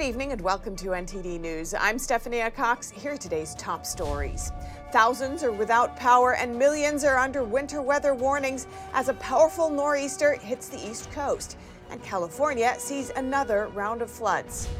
Good 0.00 0.06
evening 0.06 0.32
and 0.32 0.40
welcome 0.40 0.76
to 0.76 0.86
NTD 0.92 1.38
News. 1.40 1.74
I'm 1.74 1.98
Stephanie 1.98 2.42
Cox. 2.56 2.88
Here 2.88 3.12
are 3.12 3.16
today's 3.18 3.54
top 3.56 3.84
stories. 3.84 4.50
Thousands 4.92 5.44
are 5.44 5.52
without 5.52 5.94
power 5.94 6.36
and 6.36 6.58
millions 6.58 7.04
are 7.04 7.18
under 7.18 7.44
winter 7.44 7.82
weather 7.82 8.14
warnings 8.14 8.66
as 8.94 9.10
a 9.10 9.14
powerful 9.14 9.68
nor'easter 9.68 10.36
hits 10.36 10.70
the 10.70 10.78
east 10.78 11.10
coast. 11.10 11.58
And 11.90 12.02
California 12.02 12.76
sees 12.78 13.10
another 13.10 13.68
round 13.74 14.00
of 14.00 14.10
floods. 14.10 14.70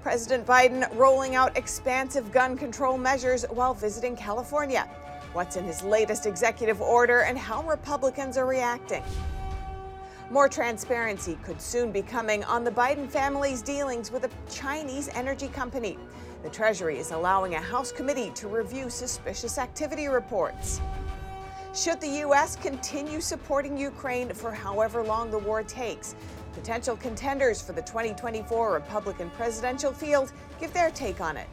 President 0.00 0.46
Biden 0.46 0.88
rolling 0.96 1.34
out 1.34 1.56
expansive 1.56 2.30
gun 2.30 2.56
control 2.56 2.96
measures 2.96 3.44
while 3.50 3.74
visiting 3.74 4.14
California. 4.14 4.88
What's 5.32 5.56
in 5.56 5.64
his 5.64 5.82
latest 5.82 6.26
executive 6.26 6.80
order 6.80 7.22
and 7.22 7.36
how 7.36 7.64
Republicans 7.64 8.36
are 8.36 8.46
reacting. 8.46 9.02
More 10.30 10.48
transparency 10.48 11.36
could 11.42 11.60
soon 11.60 11.90
be 11.90 12.02
coming 12.02 12.44
on 12.44 12.62
the 12.62 12.70
Biden 12.70 13.10
family's 13.10 13.62
dealings 13.62 14.12
with 14.12 14.22
a 14.22 14.30
Chinese 14.48 15.08
energy 15.08 15.48
company. 15.48 15.98
The 16.44 16.50
Treasury 16.50 16.98
is 16.98 17.10
allowing 17.10 17.56
a 17.56 17.60
House 17.60 17.90
committee 17.90 18.30
to 18.36 18.46
review 18.46 18.90
suspicious 18.90 19.58
activity 19.58 20.06
reports. 20.06 20.80
Should 21.74 22.00
the 22.00 22.20
U.S. 22.20 22.54
continue 22.54 23.20
supporting 23.20 23.76
Ukraine 23.76 24.32
for 24.32 24.52
however 24.52 25.02
long 25.02 25.32
the 25.32 25.38
war 25.38 25.64
takes? 25.64 26.14
Potential 26.52 26.96
contenders 26.96 27.60
for 27.60 27.72
the 27.72 27.82
2024 27.82 28.72
Republican 28.72 29.30
presidential 29.30 29.92
field 29.92 30.32
give 30.60 30.72
their 30.72 30.92
take 30.92 31.20
on 31.20 31.36
it. 31.36 31.48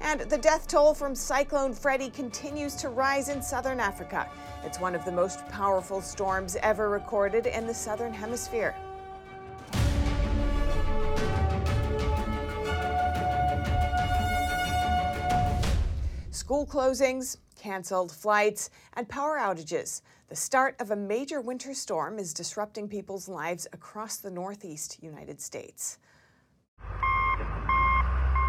And 0.00 0.20
the 0.22 0.38
death 0.38 0.66
toll 0.66 0.94
from 0.94 1.14
Cyclone 1.14 1.74
Freddy 1.74 2.08
continues 2.08 2.74
to 2.76 2.88
rise 2.88 3.28
in 3.28 3.42
southern 3.42 3.78
Africa. 3.78 4.28
It's 4.64 4.80
one 4.80 4.94
of 4.94 5.04
the 5.04 5.12
most 5.12 5.46
powerful 5.48 6.00
storms 6.00 6.56
ever 6.62 6.88
recorded 6.88 7.46
in 7.46 7.66
the 7.66 7.74
southern 7.74 8.12
hemisphere. 8.12 8.74
School 16.30 16.66
closings, 16.66 17.36
canceled 17.54 18.10
flights, 18.10 18.70
and 18.94 19.08
power 19.08 19.38
outages. 19.38 20.02
The 20.28 20.36
start 20.36 20.74
of 20.80 20.90
a 20.90 20.96
major 20.96 21.40
winter 21.40 21.74
storm 21.74 22.18
is 22.18 22.32
disrupting 22.32 22.88
people's 22.88 23.28
lives 23.28 23.66
across 23.72 24.16
the 24.16 24.30
northeast 24.30 25.02
United 25.02 25.40
States. 25.40 25.98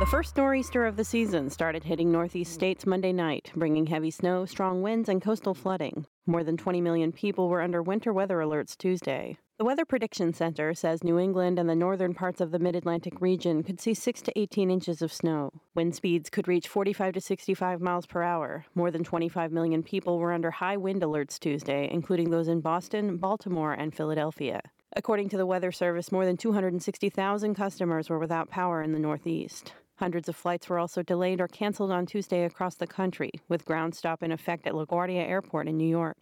The 0.02 0.08
first 0.08 0.36
nor'easter 0.36 0.88
of 0.88 0.96
the 0.96 1.04
season 1.04 1.52
started 1.52 1.84
hitting 1.84 2.12
northeast 2.12 2.56
states 2.56 2.88
Monday 2.88 3.14
night, 3.14 3.52
bringing 3.56 3.86
heavy 3.86 4.10
snow, 4.10 4.46
strong 4.46 4.82
winds, 4.82 5.08
and 5.10 5.22
coastal 5.22 5.54
flooding. 5.54 6.08
More 6.26 6.44
than 6.44 6.58
20 6.58 6.82
million 6.82 7.12
people 7.12 7.50
were 7.50 7.62
under 7.62 7.84
winter 7.84 8.12
weather 8.12 8.40
alerts 8.40 8.76
Tuesday. 8.76 9.38
The 9.60 9.64
Weather 9.64 9.86
Prediction 9.86 10.34
Center 10.34 10.74
says 10.74 11.04
New 11.04 11.20
England 11.20 11.60
and 11.60 11.70
the 11.70 11.76
northern 11.76 12.16
parts 12.16 12.42
of 12.42 12.50
the 12.50 12.58
mid 12.58 12.76
Atlantic 12.76 13.22
region 13.22 13.62
could 13.62 13.80
see 13.80 13.94
6 13.94 14.24
to 14.24 14.40
18 14.40 14.72
inches 14.72 15.04
of 15.04 15.14
snow. 15.14 15.52
Wind 15.76 15.94
speeds 15.94 16.32
could 16.32 16.48
reach 16.48 16.68
45 16.68 17.14
to 17.14 17.22
65 17.22 17.80
miles 17.80 18.08
per 18.08 18.24
hour. 18.24 18.66
More 18.74 18.90
than 18.90 19.04
25 19.04 19.52
million 19.52 19.84
people 19.84 20.18
were 20.18 20.34
under 20.34 20.50
high 20.50 20.78
wind 20.78 21.04
alerts 21.04 21.38
Tuesday, 21.38 21.88
including 21.92 22.32
those 22.32 22.48
in 22.48 22.62
Boston, 22.62 23.18
Baltimore, 23.18 23.74
and 23.74 23.94
Philadelphia. 23.94 24.62
According 24.94 25.30
to 25.30 25.38
the 25.38 25.46
Weather 25.46 25.72
Service, 25.72 26.12
more 26.12 26.26
than 26.26 26.38
260,000 26.38 27.54
customers 27.54 28.10
were 28.10 28.20
without 28.20 28.50
power 28.50 28.82
in 28.82 28.94
the 28.94 29.00
Northeast. 29.00 29.74
Hundreds 30.02 30.28
of 30.28 30.36
flights 30.36 30.68
were 30.68 30.80
also 30.80 31.04
delayed 31.04 31.40
or 31.40 31.48
canceled 31.48 31.92
on 31.92 32.08
Tuesday 32.08 32.44
across 32.44 32.74
the 32.74 32.88
country, 32.88 33.30
with 33.48 33.66
ground 33.66 33.94
stop 33.94 34.24
in 34.24 34.32
effect 34.32 34.66
at 34.66 34.74
LaGuardia 34.74 35.30
Airport 35.30 35.68
in 35.68 35.78
New 35.78 35.88
York. 35.88 36.18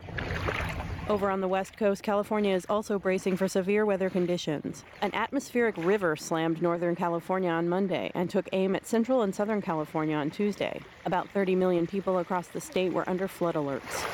Over 1.08 1.30
on 1.30 1.39
the 1.39 1.47
west 1.47 1.77
coast, 1.77 2.03
California 2.03 2.53
is 2.53 2.66
also 2.67 2.99
bracing 2.99 3.38
for 3.38 3.47
severe 3.47 3.86
weather 3.86 4.09
conditions. 4.09 4.83
An 5.02 5.11
atmospheric 5.13 5.77
river 5.77 6.17
slammed 6.17 6.61
northern 6.61 6.94
California 6.94 7.49
on 7.49 7.69
Monday 7.69 8.11
and 8.15 8.30
took 8.30 8.49
aim 8.52 8.76
at 8.76 8.86
central 8.86 9.21
and 9.21 9.33
southern 9.33 9.61
California 9.61 10.17
on 10.17 10.30
Tuesday. 10.30 10.82
About 11.05 11.30
30 11.30 11.55
million 11.55 11.87
people 11.87 12.17
across 12.17 12.49
the 12.49 12.59
state 12.59 12.92
were 12.92 13.09
under 13.09 13.30
flood 13.30 13.55
alerts. 13.55 14.05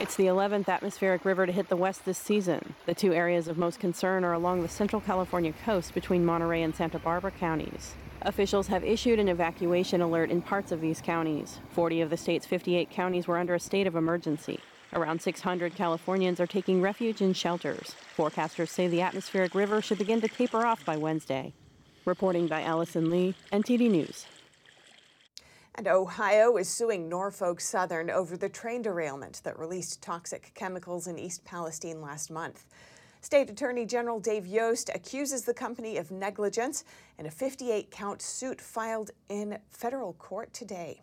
It's 0.00 0.16
the 0.16 0.26
11th 0.26 0.68
atmospheric 0.68 1.24
river 1.24 1.46
to 1.46 1.52
hit 1.52 1.68
the 1.68 1.76
west 1.76 2.04
this 2.04 2.18
season. 2.18 2.74
The 2.86 2.94
two 2.94 3.14
areas 3.14 3.46
of 3.46 3.56
most 3.56 3.78
concern 3.78 4.24
are 4.24 4.32
along 4.32 4.62
the 4.62 4.68
central 4.68 5.00
California 5.00 5.52
coast 5.64 5.94
between 5.94 6.24
Monterey 6.24 6.62
and 6.62 6.74
Santa 6.74 6.98
Barbara 6.98 7.30
counties. 7.30 7.94
Officials 8.26 8.66
have 8.66 8.82
issued 8.82 9.20
an 9.20 9.28
evacuation 9.28 10.00
alert 10.00 10.32
in 10.32 10.42
parts 10.42 10.72
of 10.72 10.80
these 10.80 11.00
counties. 11.00 11.60
40 11.70 12.00
of 12.00 12.10
the 12.10 12.16
state's 12.16 12.44
58 12.44 12.90
counties 12.90 13.28
were 13.28 13.38
under 13.38 13.54
a 13.54 13.60
state 13.60 13.86
of 13.86 13.94
emergency. 13.94 14.58
Around 14.94 15.22
600 15.22 15.76
Californians 15.76 16.40
are 16.40 16.46
taking 16.46 16.82
refuge 16.82 17.20
in 17.20 17.32
shelters. 17.34 17.94
Forecasters 18.16 18.68
say 18.68 18.88
the 18.88 19.00
atmospheric 19.00 19.54
river 19.54 19.80
should 19.80 19.98
begin 19.98 20.20
to 20.22 20.26
taper 20.26 20.66
off 20.66 20.84
by 20.84 20.96
Wednesday. 20.96 21.52
Reporting 22.04 22.48
by 22.48 22.62
Allison 22.62 23.10
Lee, 23.10 23.36
NTD 23.52 23.88
News. 23.88 24.26
And 25.76 25.86
Ohio 25.86 26.56
is 26.56 26.68
suing 26.68 27.08
Norfolk 27.08 27.60
Southern 27.60 28.10
over 28.10 28.36
the 28.36 28.48
train 28.48 28.82
derailment 28.82 29.40
that 29.44 29.56
released 29.56 30.02
toxic 30.02 30.50
chemicals 30.56 31.06
in 31.06 31.16
East 31.16 31.44
Palestine 31.44 32.00
last 32.00 32.32
month. 32.32 32.66
State 33.26 33.50
Attorney 33.50 33.84
General 33.84 34.20
Dave 34.20 34.46
Yost 34.46 34.88
accuses 34.94 35.42
the 35.42 35.52
company 35.52 35.96
of 35.96 36.12
negligence 36.12 36.84
in 37.18 37.26
a 37.26 37.30
58 37.32 37.90
count 37.90 38.22
suit 38.22 38.60
filed 38.60 39.10
in 39.28 39.58
federal 39.68 40.12
court 40.12 40.52
today. 40.52 41.02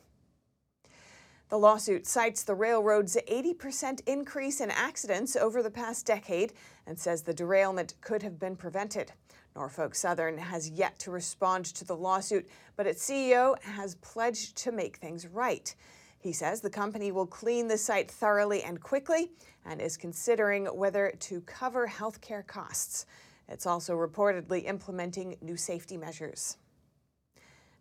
The 1.49 1.57
lawsuit 1.59 2.07
cites 2.07 2.43
the 2.43 2.55
railroad's 2.55 3.17
80% 3.29 4.07
increase 4.07 4.61
in 4.61 4.71
accidents 4.71 5.35
over 5.35 5.61
the 5.61 5.69
past 5.69 6.05
decade 6.05 6.53
and 6.87 6.97
says 6.97 7.23
the 7.23 7.33
derailment 7.33 7.95
could 7.99 8.23
have 8.23 8.39
been 8.39 8.55
prevented. 8.55 9.11
Norfolk 9.53 9.93
Southern 9.93 10.37
has 10.37 10.69
yet 10.69 10.97
to 10.99 11.11
respond 11.11 11.65
to 11.65 11.83
the 11.83 11.97
lawsuit, 11.97 12.47
but 12.77 12.87
its 12.87 13.05
CEO 13.05 13.61
has 13.63 13.95
pledged 13.95 14.55
to 14.59 14.71
make 14.71 14.95
things 14.95 15.27
right. 15.27 15.75
He 16.23 16.31
says 16.31 16.61
the 16.61 16.69
company 16.69 17.11
will 17.11 17.27
clean 17.27 17.67
the 17.67 17.77
site 17.77 18.09
thoroughly 18.09 18.63
and 18.63 18.81
quickly 18.81 19.31
and 19.65 19.81
is 19.81 19.97
considering 19.97 20.67
whether 20.67 21.11
to 21.19 21.41
cover 21.41 21.85
health 21.85 22.21
care 22.21 22.43
costs. 22.43 23.05
It's 23.49 23.65
also 23.65 23.93
reportedly 23.93 24.63
implementing 24.63 25.35
new 25.41 25.57
safety 25.57 25.97
measures. 25.97 26.55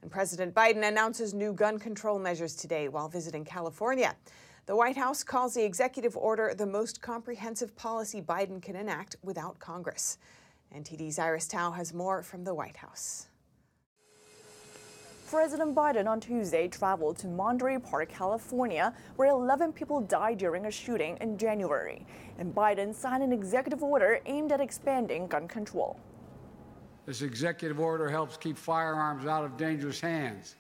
And 0.03 0.11
President 0.11 0.53
Biden 0.53 0.83
announces 0.83 1.33
new 1.33 1.53
gun 1.53 1.79
control 1.79 2.19
measures 2.19 2.57
today 2.57 2.89
while 2.89 3.09
visiting 3.09 3.45
California. 3.45 4.17
The 4.67 4.75
White 4.75 4.97
House 4.97 5.23
calls 5.23 5.55
the 5.55 5.63
executive 5.63 6.17
order 6.17 6.53
the 6.53 6.67
most 6.67 7.01
comprehensive 7.01 7.77
policy 7.77 8.21
Biden 8.21 8.61
can 8.61 8.75
enact 8.75 9.15
without 9.23 9.61
Congress. 9.61 10.19
NTD's 10.77 11.21
Iris 11.21 11.47
Tao 11.47 11.71
has 11.71 11.95
more 11.95 12.25
from 12.25 12.43
the 12.43 12.55
White 12.55 12.79
House. 12.79 13.29
President 15.33 15.75
Biden 15.75 16.07
on 16.07 16.21
Tuesday 16.21 16.69
traveled 16.69 17.17
to 17.17 17.27
Monterey 17.27 17.79
Park, 17.79 18.11
California, 18.11 18.93
where 19.17 19.31
11 19.31 19.73
people 19.73 20.03
died 20.03 20.37
during 20.37 20.67
a 20.67 20.71
shooting 20.71 21.17
in 21.23 21.39
January. 21.39 22.05
And 22.37 22.55
Biden 22.55 22.95
signed 22.95 23.23
an 23.23 23.33
executive 23.33 23.83
order 23.83 24.21
aimed 24.27 24.53
at 24.53 24.61
expanding 24.61 25.27
gun 25.29 25.49
control. 25.49 25.99
This 27.07 27.23
executive 27.23 27.81
order 27.81 28.11
helps 28.11 28.37
keep 28.37 28.59
firearms 28.59 29.25
out 29.25 29.43
of 29.43 29.57
dangerous 29.57 30.03
hands. 30.03 30.57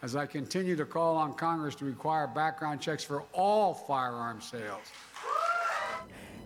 As 0.00 0.16
I 0.16 0.24
continue 0.24 0.76
to 0.76 0.86
call 0.86 1.16
on 1.18 1.34
Congress 1.34 1.74
to 1.74 1.84
require 1.84 2.26
background 2.26 2.80
checks 2.80 3.04
for 3.04 3.22
all 3.34 3.74
firearm 3.74 4.40
sales. 4.40 4.86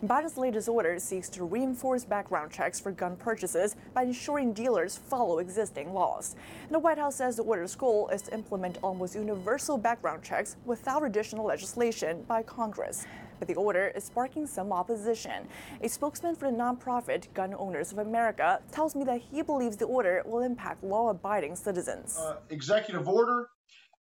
Biden's 0.04 0.38
latest 0.38 0.69
order 0.69 0.97
seeks 1.00 1.28
to 1.31 1.42
reinforce 1.42 2.04
background 2.04 2.53
checks 2.53 2.78
for 2.78 2.92
gun 2.92 3.16
purchases 3.16 3.75
by 3.94 4.04
ensuring 4.04 4.53
dealers 4.53 4.97
follow 4.97 5.41
existing 5.41 5.92
laws. 5.92 6.36
And 6.62 6.70
the 6.72 6.78
White 6.78 6.98
House 6.98 7.16
says 7.16 7.34
the 7.34 7.42
order's 7.42 7.75
goal 7.75 8.09
is 8.10 8.22
to 8.22 8.34
implement 8.34 8.78
almost 8.81 9.16
universal 9.16 9.76
background 9.76 10.22
checks 10.22 10.54
without 10.64 11.04
additional 11.04 11.44
legislation 11.44 12.22
by 12.28 12.44
Congress. 12.44 13.06
But 13.41 13.48
the 13.48 13.56
order 13.56 13.89
is 13.97 14.04
sparking 14.04 14.47
some 14.47 14.72
opposition. 14.72 15.48
A 15.80 15.89
spokesman 15.89 16.36
for 16.36 16.48
the 16.48 16.56
nonprofit 16.56 17.33
Gun 17.34 17.53
Owners 17.59 17.91
of 17.91 17.98
America 17.98 18.60
tells 18.71 18.94
me 18.94 19.03
that 19.03 19.21
he 19.21 19.42
believes 19.42 19.78
the 19.78 19.86
order 19.86 20.22
will 20.24 20.42
impact 20.42 20.84
law 20.84 21.10
abiding 21.10 21.56
citizens. 21.56 22.16
Uh, 22.16 22.36
executive 22.51 23.09
order 23.09 23.48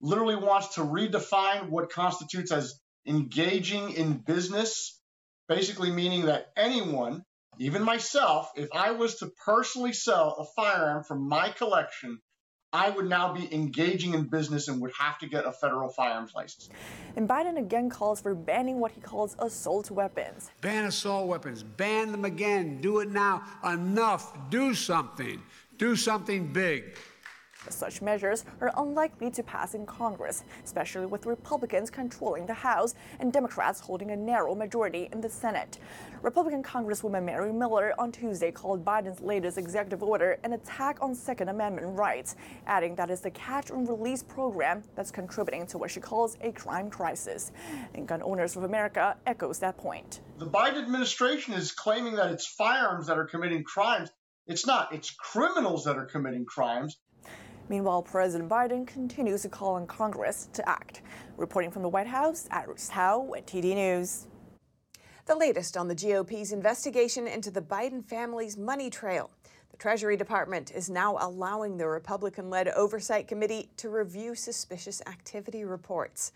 literally 0.00 0.36
wants 0.36 0.74
to 0.76 0.80
redefine 0.80 1.68
what 1.68 1.90
constitutes 1.90 2.50
as 2.50 2.80
engaging 3.06 3.90
in 3.90 4.14
business 4.14 5.01
basically 5.48 5.90
meaning 5.90 6.26
that 6.26 6.52
anyone, 6.56 7.24
even 7.58 7.82
myself, 7.82 8.50
if 8.56 8.68
I 8.72 8.92
was 8.92 9.16
to 9.16 9.30
personally 9.44 9.92
sell 9.92 10.36
a 10.38 10.44
firearm 10.60 11.04
from 11.04 11.28
my 11.28 11.50
collection, 11.50 12.20
I 12.74 12.88
would 12.88 13.06
now 13.06 13.34
be 13.34 13.52
engaging 13.54 14.14
in 14.14 14.28
business 14.28 14.68
and 14.68 14.80
would 14.80 14.92
have 14.98 15.18
to 15.18 15.26
get 15.26 15.44
a 15.44 15.52
federal 15.52 15.90
firearms 15.90 16.32
license. 16.34 16.70
And 17.16 17.28
Biden 17.28 17.58
again 17.58 17.90
calls 17.90 18.22
for 18.22 18.34
banning 18.34 18.80
what 18.80 18.92
he 18.92 19.00
calls 19.02 19.36
assault 19.38 19.90
weapons. 19.90 20.50
Ban 20.62 20.86
assault 20.86 21.28
weapons. 21.28 21.62
Ban 21.62 22.12
them 22.12 22.24
again. 22.24 22.80
Do 22.80 23.00
it 23.00 23.10
now. 23.10 23.42
Enough. 23.62 24.48
Do 24.48 24.74
something. 24.74 25.42
Do 25.76 25.96
something 25.96 26.50
big. 26.50 26.96
Such 27.68 28.02
measures 28.02 28.44
are 28.60 28.72
unlikely 28.76 29.30
to 29.30 29.42
pass 29.42 29.74
in 29.74 29.86
Congress, 29.86 30.44
especially 30.64 31.06
with 31.06 31.26
Republicans 31.26 31.90
controlling 31.90 32.46
the 32.46 32.54
House 32.54 32.94
and 33.20 33.32
Democrats 33.32 33.80
holding 33.80 34.10
a 34.10 34.16
narrow 34.16 34.54
majority 34.54 35.08
in 35.12 35.20
the 35.20 35.28
Senate. 35.28 35.78
Republican 36.22 36.62
Congresswoman 36.62 37.24
Mary 37.24 37.52
Miller 37.52 37.94
on 37.98 38.12
Tuesday 38.12 38.50
called 38.50 38.84
Biden's 38.84 39.20
latest 39.20 39.58
executive 39.58 40.02
order 40.02 40.38
an 40.44 40.54
attack 40.54 40.98
on 41.00 41.14
Second 41.14 41.48
Amendment 41.48 41.96
rights, 41.96 42.36
adding 42.66 42.94
that 42.96 43.10
it's 43.10 43.22
the 43.22 43.30
catch 43.30 43.70
and 43.70 43.88
release 43.88 44.22
program 44.22 44.82
that's 44.94 45.10
contributing 45.10 45.66
to 45.66 45.78
what 45.78 45.90
she 45.90 46.00
calls 46.00 46.36
a 46.42 46.52
crime 46.52 46.90
crisis. 46.90 47.52
And 47.94 48.06
Gun 48.06 48.22
Owners 48.22 48.56
of 48.56 48.64
America 48.64 49.16
echoes 49.26 49.58
that 49.60 49.76
point. 49.76 50.20
The 50.38 50.46
Biden 50.46 50.82
administration 50.82 51.54
is 51.54 51.72
claiming 51.72 52.16
that 52.16 52.30
it's 52.30 52.46
firearms 52.46 53.06
that 53.06 53.18
are 53.18 53.26
committing 53.26 53.64
crimes. 53.64 54.10
It's 54.46 54.66
not, 54.66 54.92
it's 54.92 55.12
criminals 55.12 55.84
that 55.84 55.96
are 55.96 56.06
committing 56.06 56.44
crimes. 56.44 56.98
Meanwhile, 57.68 58.02
President 58.02 58.50
Biden 58.50 58.86
continues 58.86 59.42
to 59.42 59.48
call 59.48 59.74
on 59.74 59.86
Congress 59.86 60.48
to 60.52 60.68
act. 60.68 61.02
Reporting 61.36 61.70
from 61.70 61.82
the 61.82 61.88
White 61.88 62.06
House, 62.06 62.48
Iris 62.50 62.88
Tao 62.88 63.32
at 63.36 63.46
TD 63.46 63.74
News. 63.74 64.26
The 65.26 65.36
latest 65.36 65.76
on 65.76 65.88
the 65.88 65.94
GOP's 65.94 66.52
investigation 66.52 67.26
into 67.26 67.50
the 67.50 67.62
Biden 67.62 68.04
family's 68.04 68.56
money 68.56 68.90
trail. 68.90 69.30
The 69.70 69.76
Treasury 69.76 70.16
Department 70.16 70.72
is 70.72 70.90
now 70.90 71.16
allowing 71.20 71.76
the 71.76 71.86
Republican 71.86 72.50
led 72.50 72.68
Oversight 72.68 73.28
Committee 73.28 73.70
to 73.76 73.88
review 73.88 74.34
suspicious 74.34 75.00
activity 75.06 75.64
reports. 75.64 76.32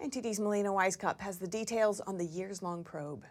NTD's 0.00 0.38
Melina 0.38 0.68
Wisecup 0.68 1.18
has 1.20 1.38
the 1.38 1.48
details 1.48 2.00
on 2.00 2.18
the 2.18 2.26
years 2.26 2.62
long 2.62 2.84
probe. 2.84 3.24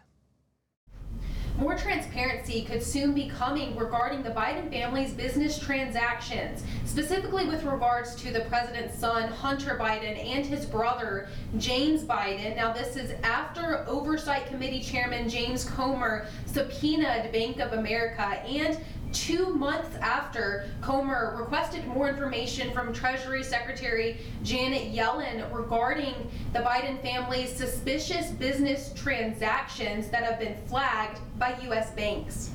More 1.58 1.76
transparency 1.76 2.62
could 2.62 2.84
soon 2.84 3.14
be 3.14 3.28
coming 3.28 3.74
regarding 3.74 4.22
the 4.22 4.30
Biden 4.30 4.70
family's 4.70 5.12
business 5.12 5.58
transactions, 5.58 6.62
specifically 6.86 7.46
with 7.46 7.64
regards 7.64 8.14
to 8.22 8.32
the 8.32 8.42
president's 8.42 8.96
son, 8.96 9.28
Hunter 9.28 9.76
Biden, 9.76 10.24
and 10.24 10.46
his 10.46 10.64
brother, 10.64 11.26
James 11.56 12.04
Biden. 12.04 12.54
Now, 12.54 12.72
this 12.72 12.94
is 12.94 13.10
after 13.24 13.84
Oversight 13.88 14.46
Committee 14.46 14.80
Chairman 14.80 15.28
James 15.28 15.64
Comer 15.64 16.28
subpoenaed 16.46 17.32
Bank 17.32 17.58
of 17.58 17.72
America 17.72 18.22
and 18.22 18.78
two 19.12 19.54
months 19.54 19.96
after 19.96 20.66
Comer 20.80 21.36
requested 21.38 21.86
more 21.86 22.08
information 22.08 22.72
from 22.72 22.92
Treasury 22.92 23.42
Secretary 23.42 24.18
Janet 24.42 24.92
Yellen 24.92 25.52
regarding 25.52 26.14
the 26.52 26.60
Biden 26.60 27.00
family's 27.02 27.54
suspicious 27.54 28.30
business 28.30 28.92
transactions 28.94 30.08
that 30.08 30.22
have 30.24 30.38
been 30.38 30.56
flagged 30.66 31.18
by 31.38 31.58
U.S. 31.64 31.90
banks. 31.92 32.50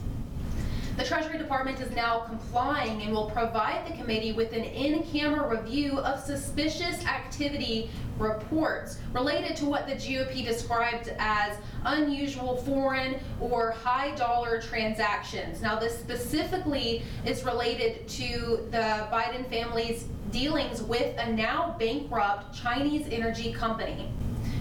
The 0.95 1.03
Treasury 1.03 1.39
Department 1.39 1.81
is 1.81 1.89
now 1.95 2.19
complying 2.19 3.01
and 3.01 3.11
will 3.11 3.31
provide 3.31 3.87
the 3.87 3.97
committee 3.97 4.31
with 4.31 4.53
an 4.53 4.63
in-camera 4.63 5.49
review 5.49 5.97
of 5.97 6.19
suspicious 6.19 7.03
activity 7.07 7.89
reports 8.19 8.99
related 9.11 9.55
to 9.55 9.65
what 9.65 9.87
the 9.87 9.93
GOP 9.93 10.45
described 10.45 11.11
as 11.17 11.57
unusual 11.85 12.57
foreign 12.57 13.19
or 13.41 13.71
high 13.71 14.13
dollar 14.13 14.61
transactions. 14.61 15.63
Now, 15.63 15.79
this 15.79 15.97
specifically 15.97 17.01
is 17.25 17.43
related 17.43 18.07
to 18.09 18.67
the 18.69 19.07
Biden 19.11 19.49
family's 19.49 20.05
dealings 20.29 20.83
with 20.83 21.17
a 21.17 21.31
now 21.31 21.75
bankrupt 21.79 22.55
Chinese 22.55 23.07
energy 23.09 23.51
company. 23.51 24.11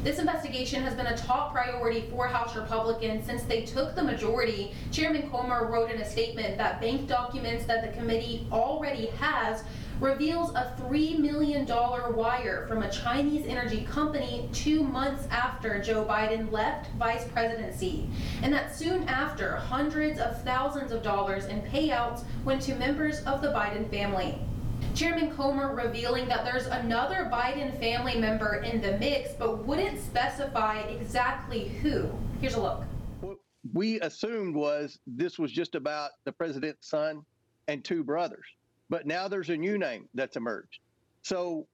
This 0.03 0.19
investigation 0.19 0.83
has 0.83 0.95
been 0.95 1.07
a 1.07 1.17
top 1.17 1.53
priority 1.53 2.09
for 2.11 2.27
House 2.27 2.57
Republicans 2.57 3.25
since 3.25 3.45
they 3.45 3.63
took 3.63 3.95
the 3.95 4.03
majority. 4.03 4.75
Chairman 4.91 5.31
Comer 5.31 5.69
wrote 5.69 5.93
in 5.93 6.01
a 6.01 6.05
statement 6.05 6.59
that 6.59 6.81
bank 6.81 7.07
documents 7.07 7.67
that 7.67 7.83
the 7.83 7.97
committee 7.97 8.49
already 8.51 9.07
has 9.21 9.63
reveals 10.01 10.51
a 10.57 10.75
$3 10.81 11.21
million 11.21 11.65
wire 11.67 12.67
from 12.67 12.83
a 12.83 12.91
Chinese 12.91 13.47
energy 13.47 13.83
company 13.85 14.49
two 14.53 14.83
months 14.83 15.29
after 15.31 15.81
Joe 15.81 16.05
Biden 16.05 16.51
left 16.51 16.91
vice 16.95 17.29
presidency. 17.29 18.09
And 18.43 18.53
that 18.53 18.75
soon 18.75 19.05
after, 19.09 19.55
hundreds 19.55 20.19
of 20.19 20.43
thousands 20.43 20.91
of 20.91 21.05
dollars 21.05 21.45
in 21.45 21.63
payouts 21.63 22.25
went 22.45 22.61
to 22.63 22.75
members 22.75 23.23
of 23.23 23.41
the 23.41 23.53
Biden 23.53 23.89
family. 23.89 24.41
Chairman 24.95 25.35
Comer 25.35 25.75
revealing 25.75 26.29
that 26.29 26.45
there's 26.45 26.67
another 26.67 27.29
Biden 27.33 27.79
family 27.81 28.19
member 28.19 28.57
in 28.57 28.83
the 28.83 28.99
mix, 28.99 29.33
but 29.33 29.65
wouldn't 29.65 29.99
specify 29.99 30.81
exactly 30.81 31.69
who. 31.69 32.11
Here's 32.41 32.55
a 32.55 32.61
look. 32.61 32.85
What 33.21 33.39
we 33.73 34.01
assumed 34.01 34.55
was 34.55 34.99
this 35.07 35.39
was 35.39 35.51
just 35.51 35.75
about 35.75 36.11
the 36.25 36.33
president's 36.33 36.89
son 36.89 37.25
and 37.69 37.83
two 37.83 38.05
brothers, 38.05 38.45
but 38.91 39.07
now 39.07 39.29
there's 39.29 39.49
a 39.49 39.57
new 39.57 39.79
name 39.79 40.09
that's 40.13 40.37
emerged. 40.37 40.81
So, 41.23 41.67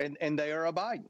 and 0.00 0.16
and 0.20 0.36
they 0.36 0.50
are 0.50 0.66
a 0.66 0.72
Biden. 0.72 1.06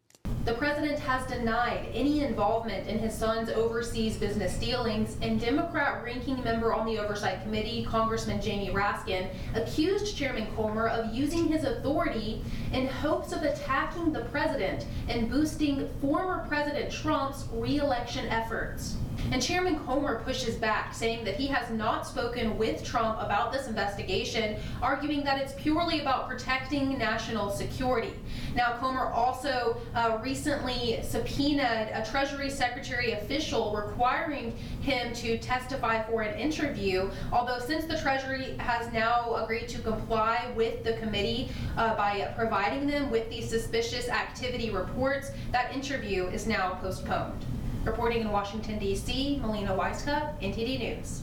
The 0.49 0.55
president 0.55 0.99
has 1.01 1.27
denied 1.27 1.91
any 1.93 2.25
involvement 2.25 2.89
in 2.89 2.99
his 2.99 3.13
son's 3.13 3.51
overseas 3.51 4.17
business 4.17 4.57
dealings, 4.57 5.19
and 5.21 5.39
Democrat 5.39 6.03
ranking 6.03 6.43
member 6.43 6.73
on 6.73 6.87
the 6.87 6.99
Oversight 6.99 7.43
Committee, 7.43 7.85
Congressman 7.85 8.41
Jamie 8.41 8.71
Raskin, 8.71 9.29
accused 9.55 10.17
Chairman 10.17 10.47
Comer 10.57 10.89
of 10.89 11.15
using 11.15 11.49
his 11.49 11.65
authority 11.65 12.43
in 12.73 12.87
hopes 12.87 13.33
of 13.33 13.43
attacking 13.43 14.11
the 14.11 14.23
president 14.23 14.87
and 15.11 15.29
boosting 15.29 15.87
former 16.01 16.47
President 16.49 16.91
Trump's 16.91 17.45
reelection 17.53 18.27
efforts. 18.29 18.97
And 19.33 19.43
Chairman 19.43 19.79
Comer 19.81 20.23
pushes 20.25 20.55
back, 20.55 20.95
saying 20.95 21.25
that 21.25 21.35
he 21.35 21.49
has 21.49 21.71
not 21.71 22.07
spoken 22.07 22.57
with 22.57 22.83
Trump 22.83 23.21
about 23.21 23.53
this 23.53 23.67
investigation, 23.67 24.57
arguing 24.81 25.23
that 25.25 25.39
it's 25.39 25.53
purely 25.61 26.01
about 26.01 26.29
protecting 26.29 26.97
national 26.97 27.51
security. 27.51 28.15
Now, 28.55 28.79
Comer 28.79 29.11
also 29.11 29.77
uh, 29.95 30.19
recently 30.23 30.38
subpoenaed 30.43 31.89
a 31.93 32.07
Treasury 32.11 32.51
Secretary 32.51 33.13
official 33.13 33.75
requiring 33.75 34.57
him 34.81 35.13
to 35.15 35.39
testify 35.39 36.03
for 36.05 36.23
an 36.23 36.39
interview, 36.39 37.11
although 37.33 37.59
since 37.59 37.85
the 37.85 37.99
Treasury 37.99 38.57
has 38.59 38.93
now 38.93 39.35
agreed 39.35 39.69
to 39.69 39.79
comply 39.81 40.53
with 40.57 40.85
the 40.85 40.95
committee 40.95 41.51
uh, 41.77 41.97
by 41.97 42.33
providing 42.37 42.87
them 42.87 43.11
with 43.11 43.29
these 43.31 43.49
suspicious 43.49 44.09
activity 44.09 44.71
reports, 44.71 45.31
that 45.53 45.75
interview 45.75 46.27
is 46.27 46.47
now 46.47 46.79
postponed. 46.81 47.45
Reporting 47.85 48.23
in 48.23 48.31
Washington, 48.31 48.79
D.C., 48.79 49.39
Melina 49.41 49.75
Wisecup, 49.75 50.41
NTD 50.43 50.79
News. 50.79 51.23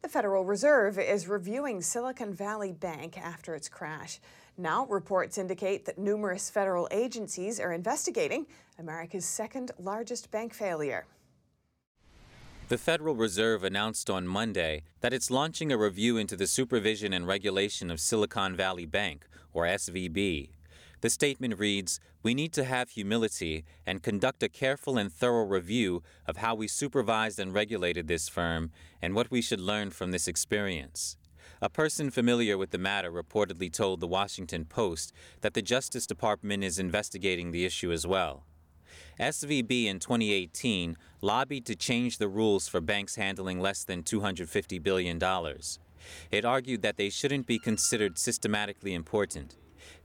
The 0.00 0.08
Federal 0.08 0.44
Reserve 0.44 0.98
is 0.98 1.26
reviewing 1.26 1.82
Silicon 1.82 2.32
Valley 2.32 2.72
Bank 2.72 3.18
after 3.18 3.54
its 3.54 3.68
crash. 3.68 4.20
Now, 4.60 4.86
reports 4.86 5.38
indicate 5.38 5.84
that 5.84 5.98
numerous 5.98 6.50
federal 6.50 6.88
agencies 6.90 7.60
are 7.60 7.72
investigating 7.72 8.44
America's 8.76 9.24
second 9.24 9.70
largest 9.78 10.32
bank 10.32 10.52
failure. 10.52 11.06
The 12.68 12.76
Federal 12.76 13.14
Reserve 13.14 13.62
announced 13.62 14.10
on 14.10 14.26
Monday 14.26 14.82
that 15.00 15.12
it's 15.12 15.30
launching 15.30 15.70
a 15.70 15.78
review 15.78 16.16
into 16.16 16.34
the 16.34 16.48
supervision 16.48 17.12
and 17.12 17.24
regulation 17.24 17.88
of 17.88 18.00
Silicon 18.00 18.56
Valley 18.56 18.84
Bank, 18.84 19.28
or 19.52 19.64
SVB. 19.64 20.50
The 21.02 21.08
statement 21.08 21.60
reads 21.60 22.00
We 22.24 22.34
need 22.34 22.52
to 22.54 22.64
have 22.64 22.90
humility 22.90 23.64
and 23.86 24.02
conduct 24.02 24.42
a 24.42 24.48
careful 24.48 24.98
and 24.98 25.12
thorough 25.12 25.46
review 25.46 26.02
of 26.26 26.38
how 26.38 26.56
we 26.56 26.66
supervised 26.66 27.38
and 27.38 27.54
regulated 27.54 28.08
this 28.08 28.28
firm 28.28 28.72
and 29.00 29.14
what 29.14 29.30
we 29.30 29.40
should 29.40 29.60
learn 29.60 29.90
from 29.90 30.10
this 30.10 30.26
experience. 30.26 31.16
A 31.60 31.68
person 31.68 32.10
familiar 32.10 32.56
with 32.56 32.70
the 32.70 32.78
matter 32.78 33.10
reportedly 33.10 33.72
told 33.72 33.98
the 33.98 34.06
Washington 34.06 34.64
Post 34.64 35.12
that 35.40 35.54
the 35.54 35.62
Justice 35.62 36.06
Department 36.06 36.62
is 36.62 36.78
investigating 36.78 37.50
the 37.50 37.64
issue 37.64 37.90
as 37.90 38.06
well. 38.06 38.44
SVB 39.18 39.86
in 39.86 39.98
2018 39.98 40.96
lobbied 41.20 41.66
to 41.66 41.74
change 41.74 42.18
the 42.18 42.28
rules 42.28 42.68
for 42.68 42.80
banks 42.80 43.16
handling 43.16 43.58
less 43.58 43.82
than 43.82 44.04
$250 44.04 44.80
billion. 44.80 45.20
It 46.30 46.44
argued 46.44 46.82
that 46.82 46.96
they 46.96 47.10
shouldn't 47.10 47.48
be 47.48 47.58
considered 47.58 48.18
systematically 48.18 48.94
important. 48.94 49.56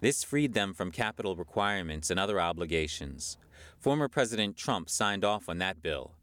This 0.01 0.23
freed 0.23 0.53
them 0.53 0.73
from 0.73 0.91
capital 0.91 1.35
requirements 1.35 2.09
and 2.09 2.19
other 2.19 2.41
obligations. 2.41 3.37
Former 3.79 4.07
President 4.07 4.57
Trump 4.57 4.89
signed 4.89 5.23
off 5.23 5.47
on 5.47 5.59
that 5.59 5.83
bill. 5.83 6.13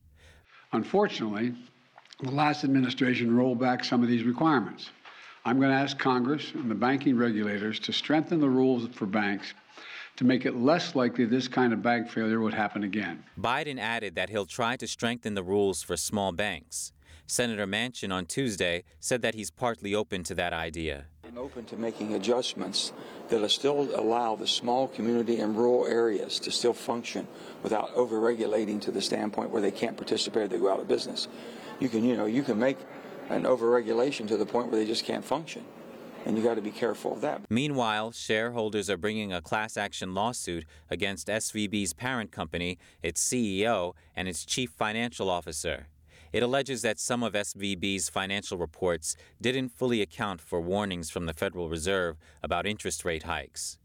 Unfortunately, 0.73 1.55
the 2.21 2.31
last 2.33 2.65
administration 2.65 3.37
rolled 3.37 3.61
back 3.61 3.85
some 3.85 4.03
of 4.03 4.09
these 4.09 4.25
requirements. 4.25 4.91
I'm 5.45 5.59
going 5.59 5.71
to 5.71 5.77
ask 5.77 5.99
Congress 5.99 6.53
and 6.53 6.71
the 6.71 6.75
banking 6.75 7.17
regulators 7.17 7.79
to 7.81 7.93
strengthen 7.93 8.41
the 8.41 8.49
rules 8.49 8.87
for 8.89 9.07
banks 9.07 9.55
to 10.17 10.25
make 10.25 10.45
it 10.45 10.55
less 10.55 10.95
likely 10.95 11.25
this 11.25 11.49
kind 11.49 11.73
of 11.73 11.83
bank 11.83 12.11
failure 12.11 12.41
would 12.41 12.53
happen 12.53 12.85
again. 12.85 13.25
Biden 13.39 13.79
added 13.79 14.17
that 14.17 14.29
he'll 14.29 14.45
try 14.45 14.77
to 14.77 14.87
strengthen 14.87 15.35
the 15.35 15.43
rules 15.43 15.83
for 15.83 15.97
small 15.97 16.33
banks. 16.33 16.93
Senator 17.27 17.67
Manchin 17.67 18.13
on 18.13 18.27
Tuesday 18.27 18.85
said 18.99 19.23
that 19.23 19.35
he's 19.35 19.51
partly 19.51 19.95
open 19.95 20.23
to 20.25 20.35
that 20.35 20.53
idea. 20.53 21.07
I'm 21.27 21.39
open 21.39 21.65
to 21.67 21.77
making 21.77 22.15
adjustments 22.15 22.93
that'll 23.29 23.49
still 23.49 23.89
allow 23.99 24.37
the 24.37 24.49
small 24.49 24.89
community 24.89 25.41
and 25.41 25.57
rural 25.57 25.87
areas 25.87 26.39
to 26.41 26.51
still 26.51 26.73
function 26.75 27.27
without 27.63 27.95
over-regulating 27.95 28.81
to 28.81 28.91
the 28.91 29.01
standpoint 29.01 29.51
where 29.51 29.63
they 29.63 29.71
can't 29.71 29.97
participate 29.97 30.43
or 30.43 30.49
they 30.49 30.59
go 30.59 30.71
out 30.71 30.81
of 30.81 30.89
business. 30.89 31.29
You 31.79 31.89
can, 31.89 32.05
you 32.05 32.17
know, 32.17 32.27
you 32.27 32.43
can 32.43 32.59
make 32.59 32.79
an 33.31 33.47
over-regulation 33.47 34.27
to 34.27 34.37
the 34.37 34.47
point 34.47 34.71
where 34.71 34.81
they 34.81 34.87
just 34.87 35.05
can't 35.05 35.25
function. 35.25 35.65
and 36.27 36.37
you 36.37 36.45
got 36.45 36.55
to 36.55 36.61
be 36.61 36.71
careful 36.71 37.15
of 37.15 37.23
that. 37.23 37.41
Meanwhile, 37.49 38.13
shareholders 38.13 38.91
are 38.91 38.99
bringing 38.99 39.33
a 39.33 39.41
class 39.41 39.79
action 39.79 40.13
lawsuit 40.15 40.67
against 40.91 41.29
SVB's 41.29 41.95
parent 41.95 42.31
company, 42.31 42.79
its 43.03 43.27
CEO, 43.27 43.95
and 44.15 44.29
its 44.29 44.45
chief 44.45 44.71
financial 44.71 45.31
officer. 45.31 45.87
It 46.33 46.43
alleges 46.43 46.83
that 46.83 47.01
some 47.01 47.23
of 47.23 47.33
SVB's 47.33 48.09
financial 48.09 48.59
reports 48.59 49.17
didn't 49.41 49.71
fully 49.71 50.03
account 50.03 50.41
for 50.41 50.61
warnings 50.61 51.11
from 51.11 51.27
the 51.27 51.33
Federal 51.33 51.69
Reserve 51.69 52.19
about 52.43 52.67
interest 52.67 53.05
rate 53.05 53.25
hikes. 53.25 53.79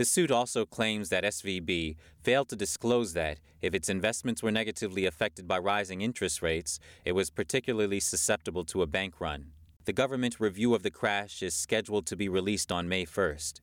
The 0.00 0.06
suit 0.06 0.30
also 0.30 0.64
claims 0.64 1.10
that 1.10 1.24
SVB 1.24 1.94
failed 2.22 2.48
to 2.48 2.56
disclose 2.56 3.12
that, 3.12 3.38
if 3.60 3.74
its 3.74 3.90
investments 3.90 4.42
were 4.42 4.50
negatively 4.50 5.04
affected 5.04 5.46
by 5.46 5.58
rising 5.58 6.00
interest 6.00 6.40
rates, 6.40 6.80
it 7.04 7.12
was 7.12 7.28
particularly 7.28 8.00
susceptible 8.00 8.64
to 8.64 8.80
a 8.80 8.86
bank 8.86 9.20
run. 9.20 9.48
The 9.84 9.92
government 9.92 10.40
review 10.40 10.74
of 10.74 10.82
the 10.82 10.90
crash 10.90 11.42
is 11.42 11.52
scheduled 11.52 12.06
to 12.06 12.16
be 12.16 12.30
released 12.30 12.72
on 12.72 12.88
May 12.88 13.04
1st. 13.04 13.60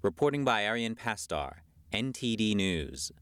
Reporting 0.00 0.42
by 0.42 0.62
Arian 0.62 0.94
Pastar, 0.94 1.56
NTD 1.92 2.54
News. 2.56 3.12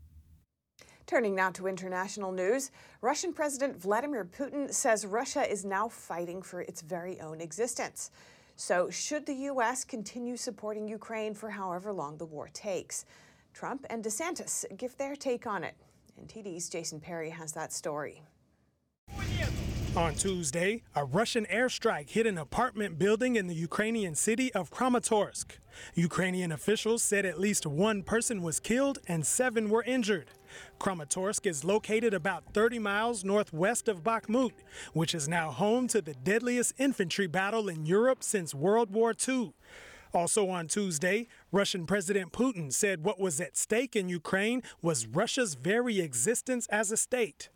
Turning 1.05 1.35
now 1.35 1.51
to 1.51 1.67
international 1.67 2.31
news, 2.31 2.71
Russian 3.01 3.33
President 3.33 3.77
Vladimir 3.77 4.25
Putin 4.25 4.73
says 4.73 5.05
Russia 5.05 5.51
is 5.51 5.65
now 5.65 5.89
fighting 5.89 6.43
for 6.43 6.61
its 6.61 6.81
very 6.81 7.21
own 7.21 7.41
existence. 7.41 8.13
So, 8.57 8.91
should 8.91 9.27
the 9.27 9.35
U.S. 9.35 9.85
continue 9.85 10.37
supporting 10.37 10.87
Ukraine 10.87 11.35
for 11.35 11.51
however 11.51 11.93
long 11.93 12.17
the 12.17 12.27
war 12.27 12.49
takes? 12.53 13.05
Trump 13.53 13.87
and 13.91 14.05
DeSantis 14.05 14.65
give 14.77 14.97
their 14.97 15.17
take 15.17 15.47
on 15.47 15.65
it. 15.65 15.75
NTD's 16.21 16.69
Jason 16.69 17.01
Perry 17.01 17.31
has 17.31 17.53
that 17.53 17.73
story. 17.73 18.23
On 19.95 20.15
Tuesday, 20.15 20.83
a 20.95 21.05
Russian 21.05 21.45
airstrike 21.53 22.09
hit 22.09 22.27
an 22.27 22.39
apartment 22.39 22.99
building 22.99 23.37
in 23.37 23.47
the 23.47 23.55
Ukrainian 23.55 24.15
city 24.15 24.51
of 24.55 24.71
Kramatorsk. 24.71 25.59
Ukrainian 25.95 26.51
officials 26.51 27.03
said 27.03 27.27
at 27.27 27.39
least 27.39 27.67
one 27.67 28.03
person 28.03 28.41
was 28.41 28.59
killed 28.59 29.01
and 29.07 29.27
seven 29.27 29.69
were 29.69 29.83
injured. 29.83 30.31
Kramatorsk 30.81 31.47
is 31.47 31.65
located 31.65 32.15
about 32.15 32.53
30 32.55 32.79
miles 32.79 33.25
northwest 33.25 33.89
of 33.89 34.03
Bakhmut, 34.03 34.53
which 34.93 35.15
is 35.15 35.29
now 35.29 35.51
home 35.51 35.89
to 35.89 36.01
the 36.01 36.15
deadliest 36.15 36.75
infantry 36.79 37.27
battle 37.27 37.69
in 37.69 37.87
Europe 37.87 38.23
since 38.23 38.55
World 38.55 38.91
War 38.91 39.15
II. 39.29 39.53
Also 40.15 40.49
on 40.51 40.69
Tuesday, 40.69 41.27
Russian 41.51 41.87
President 41.87 42.33
Putin 42.33 42.73
said 42.73 43.03
what 43.05 43.19
was 43.19 43.41
at 43.41 43.57
stake 43.57 43.97
in 43.97 44.09
Ukraine 44.11 44.63
was 44.83 45.07
Russia's 45.07 45.55
very 45.55 46.01
existence 46.01 46.67
as 46.67 46.93
a 46.93 46.97
state. 46.97 47.49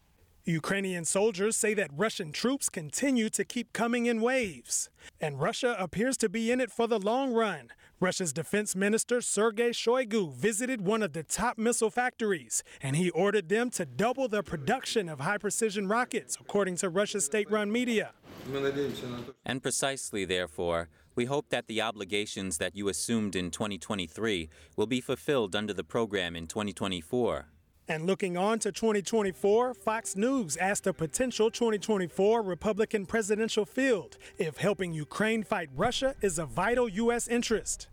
Ukrainian 0.49 1.05
soldiers 1.05 1.57
say 1.57 1.75
that 1.75 1.91
Russian 1.93 2.31
troops 2.31 2.69
continue 2.69 3.29
to 3.31 3.45
keep 3.45 3.73
coming 3.73 4.07
in 4.07 4.21
waves. 4.21 4.91
And 5.21 5.41
Russia 5.41 5.75
appears 5.77 6.17
to 6.19 6.29
be 6.29 6.53
in 6.53 6.61
it 6.61 6.71
for 6.71 6.87
the 6.87 7.01
long 7.01 7.33
run. 7.33 7.71
Russia's 7.99 8.33
defense 8.33 8.77
minister 8.77 9.21
Sergei 9.21 9.71
Shoigu 9.71 10.33
visited 10.33 10.83
one 10.83 11.03
of 11.03 11.15
the 11.15 11.25
top 11.25 11.59
missile 11.59 11.91
factories, 11.91 12.63
and 12.81 12.95
he 12.95 13.11
ordered 13.11 13.49
them 13.49 13.71
to 13.71 13.85
double 13.85 14.29
the 14.29 14.45
production 14.45 15.09
of 15.09 15.19
high 15.19 15.39
precision 15.39 15.89
rockets, 15.89 16.37
according 16.41 16.77
to 16.77 16.91
Russia's 16.91 17.25
state 17.25 17.51
run 17.51 17.73
media. 17.73 18.13
And 19.45 19.61
precisely, 19.61 20.25
therefore, 20.25 20.91
we 21.17 21.25
hope 21.25 21.49
that 21.49 21.67
the 21.67 21.81
obligations 21.81 22.59
that 22.59 22.77
you 22.77 22.89
assumed 22.89 23.35
in 23.35 23.51
2023 23.51 24.49
will 24.77 24.87
be 24.87 25.01
fulfilled 25.01 25.57
under 25.57 25.73
the 25.73 25.83
program 25.83 26.37
in 26.37 26.47
2024. 26.47 27.49
And 27.89 28.05
looking 28.05 28.37
on 28.37 28.59
to 28.61 28.73
2024, 28.73 29.75
Fox 29.75 30.17
News 30.17 30.57
asked 30.57 30.87
a 30.89 30.93
potential 30.93 31.51
2024 31.51 32.43
Republican 32.43 33.07
presidential 33.07 33.65
field 33.65 34.17
if 34.39 34.57
helping 34.57 34.93
Ukraine 34.93 35.45
fight 35.45 35.69
Russia 35.75 36.17
is 36.21 36.39
a 36.39 36.47
vital 36.47 36.89
U.S. 36.89 37.29
interest. 37.29 37.87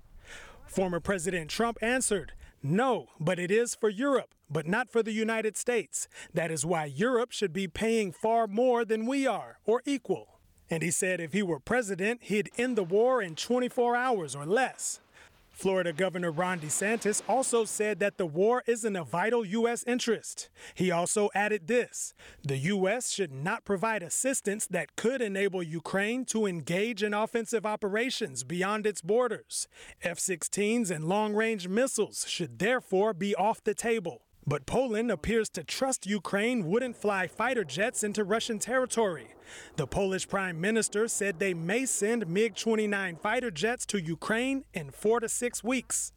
Former 0.65 0.99
President 0.99 1.49
Trump 1.51 1.77
answered, 1.81 2.33
no, 2.63 3.07
but 3.19 3.39
it 3.39 3.51
is 3.51 3.75
for 3.75 3.89
Europe, 3.89 4.33
but 4.49 4.65
not 4.65 4.89
for 4.89 5.03
the 5.03 5.11
United 5.11 5.57
States. 5.57 6.07
That 6.33 6.49
is 6.49 6.65
why 6.65 6.85
Europe 6.85 7.31
should 7.31 7.51
be 7.51 7.67
paying 7.67 8.13
far 8.13 8.47
more 8.47 8.85
than 8.85 9.05
we 9.05 9.27
are, 9.27 9.59
or 9.65 9.81
equal. 9.85 10.39
And 10.69 10.81
he 10.81 10.89
said 10.89 11.19
if 11.19 11.33
he 11.33 11.43
were 11.43 11.59
president, 11.59 12.23
he'd 12.23 12.49
end 12.57 12.77
the 12.77 12.83
war 12.83 13.21
in 13.21 13.35
24 13.35 13.97
hours 13.97 14.33
or 14.33 14.45
less. 14.45 15.01
Florida 15.53 15.93
Governor 15.93 16.31
Ron 16.31 16.59
DeSantis 16.59 17.21
also 17.29 17.63
said 17.63 17.99
that 17.99 18.17
the 18.17 18.25
war 18.25 18.63
isn't 18.65 18.95
a 18.95 19.03
vital 19.03 19.45
U.S. 19.45 19.83
interest. 19.85 20.49
He 20.73 20.89
also 20.89 21.29
added 21.35 21.67
this 21.67 22.15
the 22.41 22.57
U.S. 22.57 23.11
should 23.11 23.31
not 23.31 23.63
provide 23.63 24.01
assistance 24.01 24.65
that 24.67 24.95
could 24.95 25.21
enable 25.21 25.61
Ukraine 25.61 26.25
to 26.25 26.47
engage 26.47 27.03
in 27.03 27.13
offensive 27.13 27.65
operations 27.65 28.43
beyond 28.43 28.87
its 28.87 29.01
borders. 29.01 29.67
F 30.01 30.17
16s 30.17 30.89
and 30.89 31.05
long 31.05 31.33
range 31.33 31.67
missiles 31.67 32.25
should 32.27 32.57
therefore 32.57 33.13
be 33.13 33.35
off 33.35 33.63
the 33.63 33.75
table. 33.75 34.23
But 34.45 34.65
Poland 34.65 35.09
appears 35.09 35.47
to 35.49 35.63
trust 35.63 36.05
Ukraine 36.05 36.67
wouldn't 36.67 36.97
fly 36.97 37.27
fighter 37.27 37.63
jets 37.63 38.03
into 38.03 38.23
Russian 38.23 38.59
territory. 38.59 39.27
The 39.77 39.87
Polish 39.87 40.27
prime 40.27 40.59
minister 40.59 41.07
said 41.07 41.39
they 41.39 41.53
may 41.53 41.85
send 41.85 42.27
MiG 42.27 42.55
29 42.55 43.15
fighter 43.17 43.51
jets 43.51 43.85
to 43.87 44.01
Ukraine 44.01 44.65
in 44.73 44.91
four 44.91 45.21
to 45.21 45.29
six 45.29 45.63
weeks. 45.63 46.11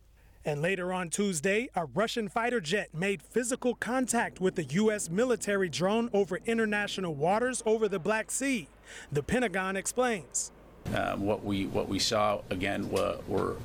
And 0.45 0.63
later 0.63 0.93
on 0.93 1.11
Tuesday, 1.11 1.69
a 1.75 1.87
Russian 1.87 2.29
fighter 2.29 2.61
jet 2.61 2.95
made 2.95 3.21
physical 3.23 3.75
contact 3.75 4.41
with 4.41 4.59
a 4.59 4.65
U.S. 4.65 5.11
military 5.11 5.69
drone 5.69 6.09
over 6.13 6.39
international 6.47 7.15
waters 7.15 7.63
over 7.67 7.89
the 7.89 7.99
Black 7.99 8.31
Sea. 8.31 8.69
The 9.11 9.25
Pentagon 9.25 9.77
explains. 9.77 10.53
Uh, 10.95 11.17
what 11.17 11.45
we 11.45 11.67
what 11.67 11.89
we 11.89 11.99
saw 11.99 12.43
again 12.51 12.89
were, 12.91 13.19
were 13.27 13.57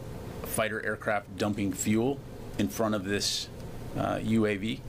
fighter 0.43 0.83
aircraft 0.83 1.37
dumping 1.37 1.71
fuel 1.71 2.17
in 2.57 2.67
front 2.67 2.95
of 2.95 3.05
this 3.05 3.47
UAV, 3.95 4.79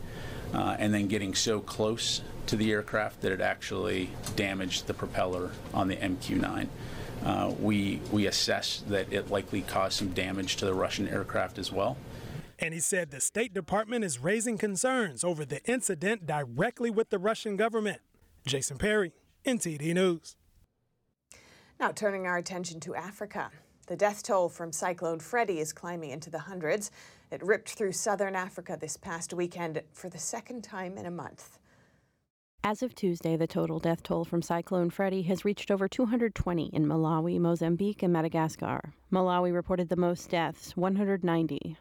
uh, 0.54 0.76
and 0.78 0.92
then 0.92 1.06
getting 1.08 1.34
so 1.34 1.60
close 1.60 2.22
to 2.46 2.56
the 2.56 2.70
aircraft 2.70 3.20
that 3.22 3.32
it 3.32 3.40
actually 3.40 4.10
damaged 4.36 4.86
the 4.86 4.94
propeller 4.94 5.52
on 5.72 5.88
the 5.88 5.96
MQ-9. 5.96 6.68
Uh, 7.24 7.54
we 7.60 8.00
we 8.10 8.26
assess 8.26 8.82
that 8.88 9.12
it 9.12 9.30
likely 9.30 9.62
caused 9.62 9.94
some 9.94 10.08
damage 10.08 10.56
to 10.56 10.64
the 10.64 10.74
Russian 10.74 11.06
aircraft 11.08 11.56
as 11.56 11.70
well. 11.70 11.96
And 12.58 12.74
he 12.74 12.80
said 12.80 13.10
the 13.10 13.20
State 13.20 13.54
Department 13.54 14.04
is 14.04 14.18
raising 14.18 14.58
concerns 14.58 15.22
over 15.22 15.44
the 15.44 15.62
incident 15.64 16.26
directly 16.26 16.90
with 16.90 17.10
the 17.10 17.18
Russian 17.18 17.56
government. 17.56 18.00
Jason 18.46 18.76
Perry, 18.76 19.12
NTD 19.44 19.94
News. 19.94 20.36
Now 21.78 21.90
turning 21.90 22.26
our 22.26 22.38
attention 22.38 22.80
to 22.80 22.94
Africa. 22.94 23.50
The 23.86 23.96
death 23.96 24.22
toll 24.22 24.48
from 24.48 24.72
Cyclone 24.72 25.18
Freddy 25.18 25.58
is 25.58 25.72
climbing 25.72 26.10
into 26.10 26.30
the 26.30 26.38
hundreds. 26.38 26.90
It 27.32 27.42
ripped 27.42 27.70
through 27.70 27.92
southern 27.92 28.36
Africa 28.36 28.76
this 28.78 28.98
past 28.98 29.32
weekend 29.32 29.80
for 29.94 30.10
the 30.10 30.18
second 30.18 30.62
time 30.62 30.98
in 30.98 31.06
a 31.06 31.10
month. 31.10 31.58
As 32.62 32.82
of 32.82 32.94
Tuesday, 32.94 33.36
the 33.36 33.46
total 33.46 33.78
death 33.78 34.02
toll 34.02 34.26
from 34.26 34.42
Cyclone 34.42 34.90
Freddy 34.90 35.22
has 35.22 35.42
reached 35.42 35.70
over 35.70 35.88
220 35.88 36.66
in 36.74 36.84
Malawi, 36.84 37.40
Mozambique, 37.40 38.02
and 38.02 38.12
Madagascar. 38.12 38.92
Malawi 39.10 39.52
reported 39.54 39.88
the 39.88 39.96
most 39.96 40.28
deaths, 40.28 40.76
190. 40.76 41.78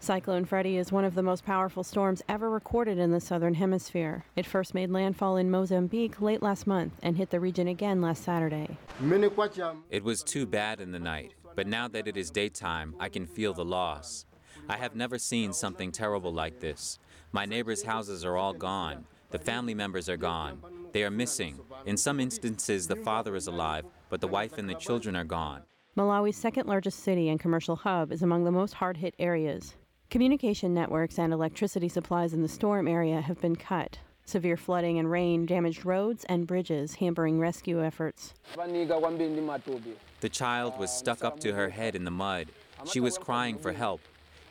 Cyclone 0.00 0.44
Freddy 0.44 0.76
is 0.76 0.90
one 0.90 1.04
of 1.04 1.14
the 1.14 1.22
most 1.22 1.44
powerful 1.44 1.84
storms 1.84 2.22
ever 2.28 2.50
recorded 2.50 2.98
in 2.98 3.12
the 3.12 3.20
southern 3.20 3.54
hemisphere. 3.54 4.24
It 4.34 4.44
first 4.44 4.74
made 4.74 4.90
landfall 4.90 5.36
in 5.36 5.52
Mozambique 5.52 6.20
late 6.20 6.42
last 6.42 6.66
month 6.66 6.94
and 7.00 7.16
hit 7.16 7.30
the 7.30 7.38
region 7.38 7.68
again 7.68 8.02
last 8.02 8.24
Saturday. 8.24 8.76
It 9.90 10.02
was 10.02 10.22
too 10.24 10.46
bad 10.46 10.80
in 10.80 10.90
the 10.90 10.98
night, 10.98 11.34
but 11.54 11.68
now 11.68 11.86
that 11.86 12.08
it 12.08 12.16
is 12.16 12.30
daytime, 12.30 12.96
I 12.98 13.08
can 13.08 13.24
feel 13.24 13.54
the 13.54 13.64
loss. 13.64 14.26
I 14.70 14.76
have 14.76 14.94
never 14.94 15.18
seen 15.18 15.54
something 15.54 15.90
terrible 15.90 16.32
like 16.32 16.60
this. 16.60 16.98
My 17.32 17.46
neighbors' 17.46 17.84
houses 17.84 18.22
are 18.22 18.36
all 18.36 18.52
gone. 18.52 19.06
The 19.30 19.38
family 19.38 19.74
members 19.74 20.10
are 20.10 20.18
gone. 20.18 20.60
They 20.92 21.04
are 21.04 21.10
missing. 21.10 21.58
In 21.86 21.96
some 21.96 22.20
instances, 22.20 22.86
the 22.86 22.96
father 22.96 23.34
is 23.34 23.46
alive, 23.46 23.86
but 24.10 24.20
the 24.20 24.28
wife 24.28 24.58
and 24.58 24.68
the 24.68 24.74
children 24.74 25.16
are 25.16 25.24
gone. 25.24 25.62
Malawi's 25.96 26.36
second 26.36 26.66
largest 26.66 27.00
city 27.00 27.30
and 27.30 27.40
commercial 27.40 27.76
hub 27.76 28.12
is 28.12 28.22
among 28.22 28.44
the 28.44 28.52
most 28.52 28.74
hard 28.74 28.98
hit 28.98 29.14
areas. 29.18 29.74
Communication 30.10 30.74
networks 30.74 31.18
and 31.18 31.32
electricity 31.32 31.88
supplies 31.88 32.34
in 32.34 32.42
the 32.42 32.48
storm 32.48 32.86
area 32.86 33.22
have 33.22 33.40
been 33.40 33.56
cut. 33.56 33.98
Severe 34.26 34.58
flooding 34.58 34.98
and 34.98 35.10
rain 35.10 35.46
damaged 35.46 35.86
roads 35.86 36.24
and 36.28 36.46
bridges, 36.46 36.94
hampering 36.96 37.40
rescue 37.40 37.82
efforts. 37.82 38.34
The 38.54 40.28
child 40.30 40.78
was 40.78 40.90
stuck 40.90 41.24
up 41.24 41.40
to 41.40 41.54
her 41.54 41.70
head 41.70 41.96
in 41.96 42.04
the 42.04 42.10
mud. 42.10 42.48
She 42.84 43.00
was 43.00 43.16
crying 43.16 43.56
for 43.56 43.72
help. 43.72 44.02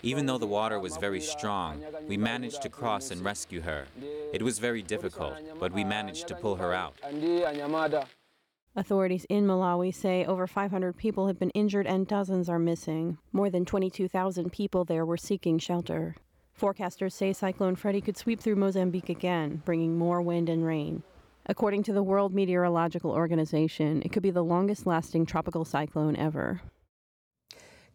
Even 0.04 0.26
though 0.26 0.38
the 0.38 0.48
water 0.48 0.80
was 0.80 0.98
very 0.98 1.22
strong, 1.22 1.84
we 2.08 2.18
managed 2.18 2.62
to 2.62 2.70
cross 2.70 3.12
and 3.12 3.24
rescue 3.24 3.62
her. 3.62 3.86
It 4.34 4.42
was 4.42 4.60
very 4.60 4.82
difficult, 4.82 5.36
but 5.60 5.74
we 5.74 5.84
managed 5.84 6.28
to 6.28 6.36
pull 6.36 6.56
her 6.56 6.74
out. 6.74 6.96
Authorities 8.76 9.26
in 9.28 9.48
Malawi 9.48 9.94
say 9.94 10.24
over 10.26 10.46
500 10.46 10.96
people 10.96 11.26
have 11.26 11.40
been 11.40 11.50
injured 11.52 11.88
and 11.88 12.08
dozens 12.08 12.48
are 12.48 12.60
missing. 12.60 13.18
More 13.32 13.50
than 13.50 13.66
22,000 13.66 14.52
people 14.52 14.86
there 14.86 15.06
were 15.06 15.18
seeking 15.18 15.58
shelter. 15.58 16.16
Forecasters 16.60 17.14
say 17.14 17.34
Cyclone 17.34 17.76
Freddy 17.76 18.02
could 18.02 18.18
sweep 18.18 18.40
through 18.40 18.56
Mozambique 18.56 19.10
again, 19.10 19.64
bringing 19.66 19.98
more 19.98 20.22
wind 20.22 20.48
and 20.48 20.64
rain. 20.64 21.02
According 21.48 21.84
to 21.84 21.94
the 21.94 22.04
World 22.04 22.36
Meteorological 22.36 23.12
Organization, 23.12 24.02
it 24.04 24.12
could 24.12 24.24
be 24.24 24.32
the 24.32 24.44
longest 24.44 24.86
lasting 24.86 25.26
tropical 25.26 25.66
cyclone 25.66 26.16
ever. 26.16 26.62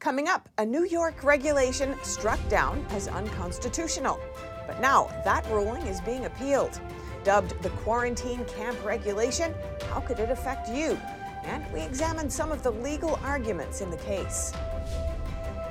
Coming 0.02 0.26
up, 0.26 0.48
a 0.58 0.66
New 0.66 0.84
York 0.84 1.22
regulation 1.22 1.94
struck 2.02 2.40
down 2.48 2.84
as 2.90 3.06
unconstitutional. 3.06 4.18
But 4.66 4.80
now 4.80 5.08
that 5.24 5.46
ruling 5.48 5.82
is 5.82 6.00
being 6.00 6.24
appealed. 6.24 6.80
Dubbed 7.22 7.62
the 7.62 7.68
quarantine 7.70 8.44
camp 8.46 8.76
regulation, 8.84 9.54
how 9.92 10.00
could 10.00 10.18
it 10.18 10.28
affect 10.28 10.68
you? 10.68 10.98
And 11.44 11.64
we 11.72 11.82
examine 11.82 12.28
some 12.30 12.50
of 12.50 12.64
the 12.64 12.72
legal 12.72 13.20
arguments 13.22 13.80
in 13.80 13.92
the 13.92 13.96
case. 13.98 14.52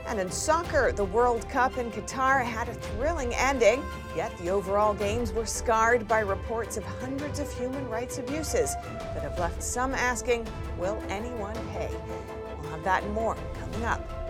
And 0.07 0.17
in 0.17 0.31
soccer, 0.31 0.93
the 0.93 1.03
World 1.03 1.49
Cup 1.49 1.77
in 1.77 1.91
Qatar 1.91 2.41
had 2.41 2.69
a 2.69 2.73
thrilling 2.73 3.35
ending, 3.35 3.83
yet 4.15 4.31
the 4.37 4.49
overall 4.49 4.93
games 4.93 5.33
were 5.33 5.45
scarred 5.45 6.07
by 6.07 6.21
reports 6.21 6.77
of 6.77 6.85
hundreds 6.85 7.39
of 7.39 7.51
human 7.57 7.85
rights 7.89 8.17
abuses 8.17 8.75
that 8.75 9.23
have 9.23 9.37
left 9.37 9.61
some 9.61 9.93
asking, 9.93 10.47
will 10.77 11.03
anyone 11.09 11.55
pay? 11.73 11.89
We'll 12.61 12.71
have 12.71 12.83
that 12.85 13.03
and 13.03 13.13
more 13.13 13.35
coming 13.59 13.83
up. 13.83 14.20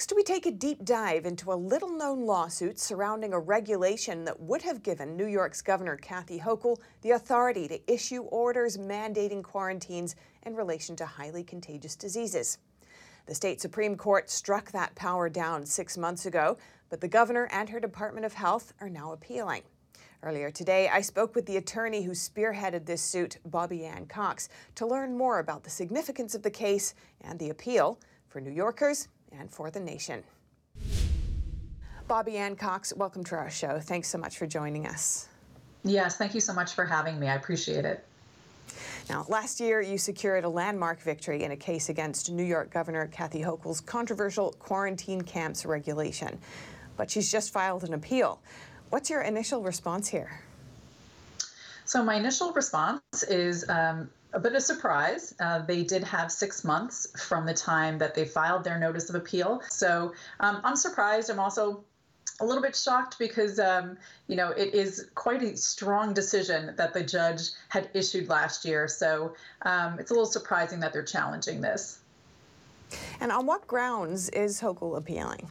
Next, 0.00 0.16
we 0.16 0.22
take 0.22 0.46
a 0.46 0.50
deep 0.50 0.82
dive 0.82 1.26
into 1.26 1.52
a 1.52 1.54
little 1.54 1.90
known 1.90 2.24
lawsuit 2.24 2.78
surrounding 2.78 3.34
a 3.34 3.38
regulation 3.38 4.24
that 4.24 4.40
would 4.40 4.62
have 4.62 4.82
given 4.82 5.14
New 5.14 5.26
York's 5.26 5.60
Governor 5.60 5.98
Kathy 5.98 6.38
Hochul 6.38 6.78
the 7.02 7.10
authority 7.10 7.68
to 7.68 7.92
issue 7.92 8.22
orders 8.22 8.78
mandating 8.78 9.42
quarantines 9.42 10.16
in 10.46 10.56
relation 10.56 10.96
to 10.96 11.04
highly 11.04 11.44
contagious 11.44 11.96
diseases. 11.96 12.56
The 13.26 13.34
state 13.34 13.60
Supreme 13.60 13.94
Court 13.94 14.30
struck 14.30 14.70
that 14.70 14.94
power 14.94 15.28
down 15.28 15.66
six 15.66 15.98
months 15.98 16.24
ago, 16.24 16.56
but 16.88 17.02
the 17.02 17.06
governor 17.06 17.46
and 17.52 17.68
her 17.68 17.78
Department 17.78 18.24
of 18.24 18.32
Health 18.32 18.72
are 18.80 18.88
now 18.88 19.12
appealing. 19.12 19.64
Earlier 20.22 20.50
today, 20.50 20.88
I 20.88 21.02
spoke 21.02 21.34
with 21.34 21.44
the 21.44 21.58
attorney 21.58 22.04
who 22.04 22.12
spearheaded 22.12 22.86
this 22.86 23.02
suit, 23.02 23.36
Bobby 23.44 23.84
Ann 23.84 24.06
Cox, 24.06 24.48
to 24.76 24.86
learn 24.86 25.18
more 25.18 25.40
about 25.40 25.62
the 25.62 25.68
significance 25.68 26.34
of 26.34 26.42
the 26.42 26.50
case 26.50 26.94
and 27.20 27.38
the 27.38 27.50
appeal 27.50 28.00
for 28.30 28.40
New 28.40 28.52
Yorkers 28.52 29.08
and 29.38 29.50
for 29.50 29.70
the 29.70 29.80
nation. 29.80 30.22
Bobby 32.08 32.36
Ann 32.36 32.56
Cox, 32.56 32.92
welcome 32.96 33.22
to 33.24 33.36
our 33.36 33.50
show. 33.50 33.78
Thanks 33.78 34.08
so 34.08 34.18
much 34.18 34.36
for 34.36 34.46
joining 34.46 34.86
us. 34.86 35.28
Yes, 35.84 36.16
thank 36.16 36.34
you 36.34 36.40
so 36.40 36.52
much 36.52 36.72
for 36.72 36.84
having 36.84 37.18
me. 37.20 37.28
I 37.28 37.34
appreciate 37.34 37.84
it. 37.84 38.04
Now, 39.08 39.24
last 39.28 39.60
year 39.60 39.80
you 39.80 39.98
secured 39.98 40.44
a 40.44 40.48
landmark 40.48 41.00
victory 41.00 41.42
in 41.42 41.52
a 41.52 41.56
case 41.56 41.88
against 41.88 42.30
New 42.30 42.44
York 42.44 42.70
Governor 42.70 43.06
Kathy 43.08 43.40
Hochul's 43.40 43.80
controversial 43.80 44.52
quarantine 44.58 45.22
camps 45.22 45.64
regulation. 45.64 46.38
But 46.96 47.10
she's 47.10 47.30
just 47.30 47.52
filed 47.52 47.84
an 47.84 47.94
appeal. 47.94 48.40
What's 48.90 49.08
your 49.08 49.22
initial 49.22 49.62
response 49.62 50.08
here? 50.08 50.40
So, 51.84 52.04
my 52.04 52.16
initial 52.16 52.52
response 52.52 53.22
is 53.28 53.68
um, 53.68 54.10
a 54.32 54.40
bit 54.40 54.54
of 54.54 54.62
surprise. 54.62 55.34
Uh, 55.40 55.60
they 55.60 55.82
did 55.82 56.04
have 56.04 56.30
six 56.30 56.64
months 56.64 57.06
from 57.26 57.46
the 57.46 57.54
time 57.54 57.98
that 57.98 58.14
they 58.14 58.24
filed 58.24 58.64
their 58.64 58.78
notice 58.78 59.08
of 59.08 59.14
appeal. 59.14 59.62
So 59.68 60.12
um, 60.40 60.60
I'm 60.64 60.76
surprised. 60.76 61.30
I'm 61.30 61.40
also 61.40 61.84
a 62.40 62.44
little 62.44 62.62
bit 62.62 62.74
shocked 62.74 63.18
because 63.18 63.58
um, 63.58 63.98
you 64.26 64.36
know 64.36 64.50
it 64.50 64.74
is 64.74 65.08
quite 65.14 65.42
a 65.42 65.56
strong 65.56 66.14
decision 66.14 66.74
that 66.76 66.94
the 66.94 67.02
judge 67.02 67.50
had 67.68 67.90
issued 67.94 68.28
last 68.28 68.64
year. 68.64 68.88
So 68.88 69.34
um, 69.62 69.98
it's 69.98 70.10
a 70.10 70.14
little 70.14 70.30
surprising 70.30 70.80
that 70.80 70.92
they're 70.92 71.02
challenging 71.02 71.60
this. 71.60 71.98
And 73.20 73.30
on 73.30 73.46
what 73.46 73.66
grounds 73.66 74.28
is 74.30 74.60
Hochul 74.60 74.96
appealing? 74.96 75.48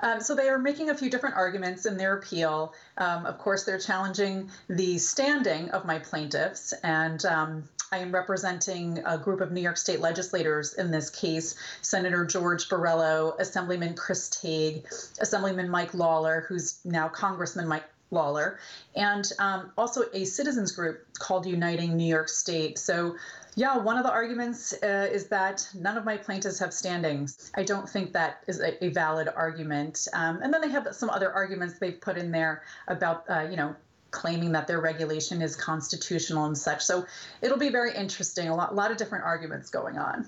Um, 0.00 0.20
so 0.20 0.34
they 0.34 0.48
are 0.48 0.58
making 0.58 0.90
a 0.90 0.94
few 0.94 1.10
different 1.10 1.36
arguments 1.36 1.86
in 1.86 1.96
their 1.96 2.16
appeal. 2.16 2.74
Um, 2.96 3.26
of 3.26 3.38
course, 3.38 3.64
they're 3.64 3.78
challenging 3.78 4.50
the 4.68 4.98
standing 4.98 5.70
of 5.70 5.84
my 5.84 5.98
plaintiffs, 5.98 6.72
and 6.82 7.24
um, 7.24 7.64
I 7.92 7.98
am 7.98 8.12
representing 8.12 9.02
a 9.04 9.18
group 9.18 9.40
of 9.40 9.50
New 9.50 9.60
York 9.60 9.76
State 9.76 10.00
legislators 10.00 10.74
in 10.74 10.90
this 10.90 11.10
case 11.10 11.56
Senator 11.82 12.24
George 12.24 12.68
Borrello, 12.68 13.38
Assemblyman 13.38 13.94
Chris 13.94 14.28
Tague, 14.28 14.84
Assemblyman 15.20 15.68
Mike 15.68 15.92
Lawler, 15.92 16.44
who's 16.48 16.78
now 16.84 17.08
Congressman 17.08 17.66
Mike 17.66 17.84
Lawler, 18.12 18.58
and 18.94 19.30
um, 19.38 19.72
also 19.76 20.04
a 20.12 20.24
citizens 20.24 20.72
group 20.72 21.04
called 21.18 21.46
Uniting 21.46 21.96
New 21.96 22.06
York 22.06 22.28
State. 22.28 22.78
So 22.78 23.16
yeah, 23.56 23.76
one 23.76 23.96
of 23.96 24.04
the 24.04 24.10
arguments 24.10 24.72
uh, 24.82 25.08
is 25.10 25.26
that 25.28 25.68
none 25.74 25.96
of 25.96 26.04
my 26.04 26.16
plaintiffs 26.16 26.58
have 26.60 26.72
standings. 26.72 27.50
I 27.54 27.64
don't 27.64 27.88
think 27.88 28.12
that 28.12 28.44
is 28.46 28.60
a, 28.60 28.84
a 28.84 28.88
valid 28.90 29.28
argument. 29.34 30.06
Um, 30.12 30.40
and 30.42 30.52
then 30.54 30.60
they 30.60 30.68
have 30.68 30.88
some 30.92 31.10
other 31.10 31.32
arguments 31.32 31.78
they've 31.78 32.00
put 32.00 32.16
in 32.16 32.30
there 32.30 32.62
about, 32.88 33.24
uh, 33.28 33.48
you 33.50 33.56
know, 33.56 33.74
claiming 34.10 34.52
that 34.52 34.66
their 34.66 34.80
regulation 34.80 35.42
is 35.42 35.56
constitutional 35.56 36.46
and 36.46 36.56
such. 36.56 36.82
So 36.82 37.06
it'll 37.42 37.58
be 37.58 37.70
very 37.70 37.94
interesting. 37.94 38.48
A 38.48 38.54
lot, 38.54 38.72
a 38.72 38.74
lot 38.74 38.90
of 38.90 38.96
different 38.96 39.24
arguments 39.24 39.70
going 39.70 39.98
on. 39.98 40.26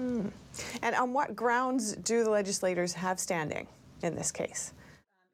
Mm. 0.00 0.30
And 0.82 0.94
on 0.94 1.12
what 1.12 1.34
grounds 1.34 1.96
do 1.96 2.24
the 2.24 2.30
legislators 2.30 2.94
have 2.94 3.18
standing 3.18 3.66
in 4.02 4.14
this 4.14 4.30
case? 4.30 4.72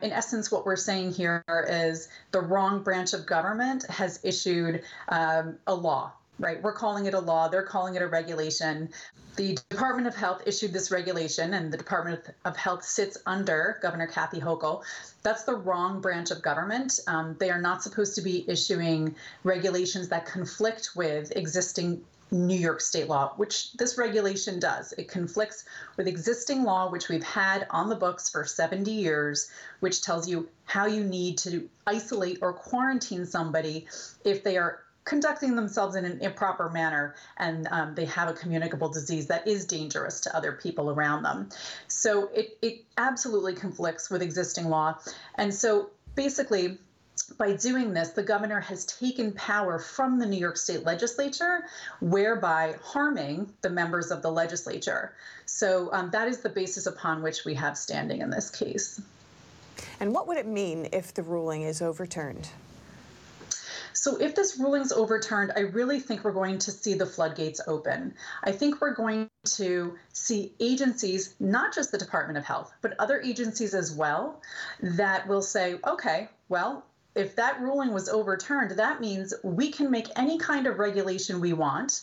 in 0.00 0.10
essence, 0.10 0.50
what 0.50 0.66
we're 0.66 0.74
saying 0.74 1.12
here 1.12 1.44
is 1.68 2.08
the 2.32 2.40
wrong 2.40 2.82
branch 2.82 3.14
of 3.14 3.24
government 3.24 3.88
has 3.88 4.18
issued 4.24 4.82
um, 5.08 5.56
a 5.68 5.74
law 5.74 6.12
right? 6.38 6.62
We're 6.62 6.72
calling 6.72 7.06
it 7.06 7.14
a 7.14 7.20
law, 7.20 7.48
they're 7.48 7.62
calling 7.62 7.94
it 7.94 8.02
a 8.02 8.06
regulation. 8.06 8.90
The 9.36 9.58
Department 9.70 10.06
of 10.06 10.14
Health 10.14 10.42
issued 10.44 10.72
this 10.72 10.90
regulation, 10.90 11.54
and 11.54 11.72
the 11.72 11.78
Department 11.78 12.20
of 12.44 12.56
Health 12.56 12.84
sits 12.84 13.16
under 13.24 13.78
Governor 13.80 14.06
Kathy 14.06 14.40
Hochul. 14.40 14.82
That's 15.22 15.44
the 15.44 15.54
wrong 15.54 16.00
branch 16.00 16.30
of 16.30 16.42
government. 16.42 17.00
Um, 17.06 17.36
they 17.38 17.50
are 17.50 17.60
not 17.60 17.82
supposed 17.82 18.14
to 18.16 18.22
be 18.22 18.44
issuing 18.48 19.14
regulations 19.44 20.08
that 20.08 20.26
conflict 20.26 20.90
with 20.94 21.34
existing 21.36 22.04
New 22.32 22.56
York 22.56 22.80
state 22.80 23.08
law, 23.08 23.34
which 23.36 23.72
this 23.74 23.98
regulation 23.98 24.58
does. 24.58 24.92
It 24.96 25.08
conflicts 25.08 25.64
with 25.96 26.08
existing 26.08 26.64
law, 26.64 26.90
which 26.90 27.08
we've 27.08 27.22
had 27.22 27.66
on 27.70 27.90
the 27.90 27.94
books 27.94 28.30
for 28.30 28.44
70 28.44 28.90
years, 28.90 29.50
which 29.80 30.02
tells 30.02 30.26
you 30.28 30.48
how 30.64 30.86
you 30.86 31.04
need 31.04 31.38
to 31.38 31.68
isolate 31.86 32.38
or 32.40 32.54
quarantine 32.54 33.26
somebody 33.26 33.86
if 34.24 34.42
they 34.42 34.56
are 34.56 34.81
conducting 35.04 35.56
themselves 35.56 35.96
in 35.96 36.04
an 36.04 36.20
improper 36.20 36.70
manner 36.70 37.14
and 37.36 37.66
um, 37.70 37.94
they 37.94 38.04
have 38.04 38.28
a 38.28 38.32
communicable 38.32 38.88
disease 38.88 39.26
that 39.26 39.46
is 39.46 39.66
dangerous 39.66 40.20
to 40.20 40.36
other 40.36 40.52
people 40.52 40.90
around 40.90 41.22
them. 41.22 41.48
So 41.88 42.28
it, 42.28 42.56
it 42.62 42.84
absolutely 42.96 43.54
conflicts 43.54 44.10
with 44.10 44.22
existing 44.22 44.68
law. 44.68 44.98
And 45.34 45.52
so 45.52 45.90
basically, 46.14 46.78
by 47.38 47.54
doing 47.54 47.92
this, 47.92 48.10
the 48.10 48.22
governor 48.22 48.60
has 48.60 48.84
taken 48.84 49.32
power 49.32 49.78
from 49.78 50.18
the 50.18 50.26
New 50.26 50.38
York 50.38 50.56
State 50.56 50.84
legislature, 50.84 51.64
whereby 52.00 52.76
harming 52.82 53.52
the 53.62 53.70
members 53.70 54.10
of 54.10 54.22
the 54.22 54.30
legislature. 54.30 55.14
So 55.46 55.90
um, 55.92 56.10
that 56.10 56.28
is 56.28 56.38
the 56.38 56.48
basis 56.48 56.86
upon 56.86 57.22
which 57.22 57.44
we 57.44 57.54
have 57.54 57.76
standing 57.76 58.20
in 58.20 58.30
this 58.30 58.50
case. 58.50 59.00
And 60.00 60.12
what 60.14 60.26
would 60.28 60.36
it 60.36 60.46
mean 60.46 60.88
if 60.92 61.14
the 61.14 61.22
ruling 61.22 61.62
is 61.62 61.82
overturned? 61.82 62.48
So 63.92 64.16
if 64.16 64.34
this 64.34 64.58
ruling's 64.58 64.92
overturned, 64.92 65.52
I 65.56 65.60
really 65.60 66.00
think 66.00 66.24
we're 66.24 66.32
going 66.32 66.58
to 66.58 66.70
see 66.70 66.94
the 66.94 67.06
floodgates 67.06 67.60
open. 67.66 68.14
I 68.44 68.52
think 68.52 68.80
we're 68.80 68.94
going 68.94 69.30
to 69.44 69.98
see 70.12 70.54
agencies, 70.60 71.34
not 71.40 71.74
just 71.74 71.92
the 71.92 71.98
Department 71.98 72.38
of 72.38 72.44
Health, 72.44 72.72
but 72.80 72.94
other 72.98 73.20
agencies 73.20 73.74
as 73.74 73.92
well, 73.92 74.40
that 74.80 75.28
will 75.28 75.42
say, 75.42 75.78
okay, 75.86 76.28
well, 76.48 76.84
if 77.14 77.36
that 77.36 77.60
ruling 77.60 77.92
was 77.92 78.08
overturned, 78.08 78.78
that 78.78 79.00
means 79.00 79.34
we 79.42 79.70
can 79.70 79.90
make 79.90 80.08
any 80.16 80.38
kind 80.38 80.66
of 80.66 80.78
regulation 80.78 81.40
we 81.40 81.52
want, 81.52 82.02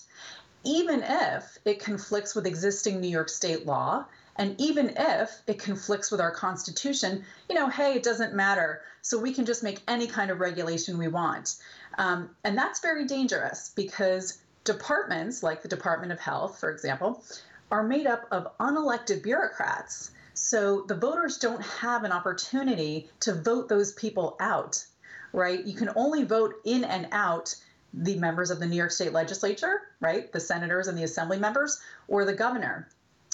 even 0.64 1.02
if 1.04 1.58
it 1.66 1.80
conflicts 1.80 2.36
with 2.36 2.46
existing 2.46 3.02
New 3.02 3.08
York 3.08 3.30
state 3.30 3.66
law. 3.66 4.06
And 4.40 4.56
even 4.58 4.94
if 4.96 5.42
it 5.48 5.60
conflicts 5.60 6.12
with 6.12 6.22
our 6.22 6.32
Constitution, 6.32 7.26
you 7.50 7.56
know, 7.56 7.68
hey, 7.68 7.96
it 7.96 8.04
doesn't 8.04 8.34
matter. 8.34 8.82
So 9.02 9.20
we 9.20 9.34
can 9.34 9.46
just 9.46 9.64
make 9.64 9.82
any 9.86 10.08
kind 10.08 10.32
of 10.32 10.40
regulation 10.40 10.98
we 10.98 11.10
want. 11.10 11.58
Um, 11.98 12.30
and 12.46 12.58
that's 12.58 12.80
very 12.80 13.06
dangerous 13.06 13.74
because 13.76 14.40
departments, 14.64 15.44
like 15.44 15.62
the 15.62 15.68
Department 15.68 16.14
of 16.14 16.22
Health, 16.22 16.58
for 16.58 16.72
example, 16.72 17.22
are 17.70 17.84
made 17.84 18.08
up 18.08 18.28
of 18.32 18.48
unelected 18.60 19.24
bureaucrats. 19.24 20.12
So 20.36 20.86
the 20.88 20.96
voters 20.96 21.38
don't 21.38 21.62
have 21.62 22.06
an 22.06 22.14
opportunity 22.14 23.10
to 23.20 23.34
vote 23.34 23.68
those 23.68 23.92
people 23.92 24.38
out, 24.40 24.86
right? 25.34 25.66
You 25.66 25.74
can 25.76 25.90
only 25.98 26.24
vote 26.24 26.56
in 26.64 26.86
and 26.86 27.10
out 27.12 27.54
the 27.94 28.16
members 28.16 28.52
of 28.52 28.62
the 28.62 28.68
New 28.68 28.78
York 28.78 28.92
State 28.92 29.12
legislature, 29.12 29.82
right? 30.00 30.32
The 30.32 30.40
senators 30.40 30.88
and 30.88 30.98
the 30.98 31.04
assembly 31.04 31.40
members, 31.40 31.82
or 32.08 32.24
the 32.24 32.34
governor. 32.34 32.88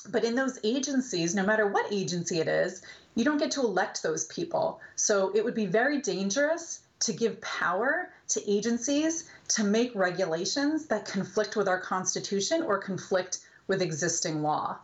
But 0.10 0.24
in 0.24 0.36
those 0.36 0.60
agencies, 0.64 1.36
no 1.36 1.46
matter 1.46 1.68
what 1.68 1.92
agency 1.92 2.40
it 2.40 2.48
is, 2.48 2.82
you 3.16 3.24
don't 3.24 3.38
get 3.38 3.52
to 3.52 3.62
elect 3.62 4.04
those 4.04 4.26
people. 4.26 4.80
So 4.96 5.32
it 5.34 5.44
would 5.44 5.56
be 5.56 5.66
very 5.66 6.02
dangerous 6.02 6.82
to 7.02 7.14
give 7.14 7.40
power 7.42 8.10
to 8.30 8.52
agencies 8.52 9.30
to 9.50 9.64
make 9.64 9.94
regulations 9.96 10.86
that 10.88 11.06
conflict 11.06 11.56
with 11.56 11.68
our 11.68 11.80
Constitution 11.80 12.64
or 12.64 12.78
conflict 12.78 13.40
with 13.68 13.82
existing 13.82 14.42
law. 14.42 14.78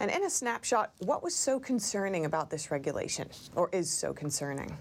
And 0.00 0.10
in 0.10 0.24
a 0.24 0.30
snapshot, 0.30 0.92
what 0.98 1.22
was 1.22 1.34
so 1.34 1.58
concerning 1.58 2.24
about 2.24 2.50
this 2.50 2.70
regulation, 2.70 3.28
or 3.54 3.68
is 3.72 3.90
so 3.90 4.12
concerning? 4.12 4.76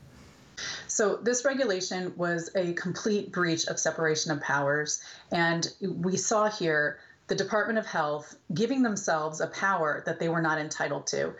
So, 0.87 1.17
this 1.17 1.45
regulation 1.45 2.13
was 2.15 2.49
a 2.55 2.73
complete 2.73 3.31
breach 3.31 3.67
of 3.67 3.79
separation 3.79 4.31
of 4.31 4.41
powers. 4.41 5.01
And 5.31 5.67
we 5.81 6.17
saw 6.17 6.49
here 6.49 6.99
the 7.27 7.35
Department 7.35 7.77
of 7.77 7.85
Health 7.85 8.35
giving 8.53 8.81
themselves 8.81 9.41
a 9.41 9.47
power 9.47 10.01
that 10.05 10.19
they 10.19 10.29
were 10.29 10.41
not 10.41 10.59
entitled 10.59 11.07
to. 11.07 11.33